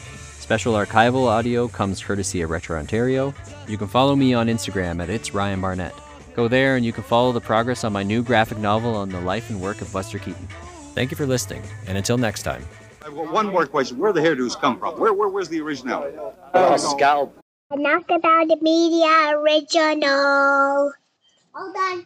Special 0.47 0.75
archival 0.75 1.27
audio 1.27 1.67
comes 1.67 2.01
courtesy 2.01 2.39
of 2.39 2.49
Retro 2.49 2.79
Ontario. 2.79 3.33
You 3.67 3.77
can 3.77 3.89
follow 3.89 4.15
me 4.15 4.33
on 4.33 4.47
Instagram 4.47 5.03
at 5.03 5.09
It's 5.09 5.33
Ryan 5.33 5.59
Barnett. 5.59 5.93
Go 6.37 6.47
there 6.47 6.77
and 6.77 6.85
you 6.85 6.93
can 6.93 7.03
follow 7.03 7.33
the 7.33 7.41
progress 7.41 7.83
on 7.83 7.91
my 7.91 8.01
new 8.01 8.23
graphic 8.23 8.57
novel 8.57 8.95
on 8.95 9.09
the 9.09 9.19
life 9.19 9.49
and 9.49 9.59
work 9.59 9.81
of 9.81 9.91
Buster 9.91 10.19
Keaton. 10.19 10.47
Thank 10.95 11.11
you 11.11 11.17
for 11.17 11.25
listening, 11.25 11.63
and 11.85 11.97
until 11.97 12.17
next 12.17 12.43
time. 12.43 12.63
One 13.11 13.47
more 13.47 13.65
question. 13.65 13.97
Where 13.97 14.13
the 14.13 14.21
hairdos 14.21 14.57
come 14.57 14.79
from? 14.79 14.97
Where, 14.97 15.11
where 15.11 15.27
where's 15.27 15.49
the 15.49 15.59
originality? 15.59 16.17
Oh, 16.53 16.77
scalp. 16.77 17.37
Enough 17.73 18.05
about 18.09 18.47
the 18.47 18.57
Media 18.61 19.37
Original. 19.37 20.93
Hold 21.51 21.75
done. 21.75 22.05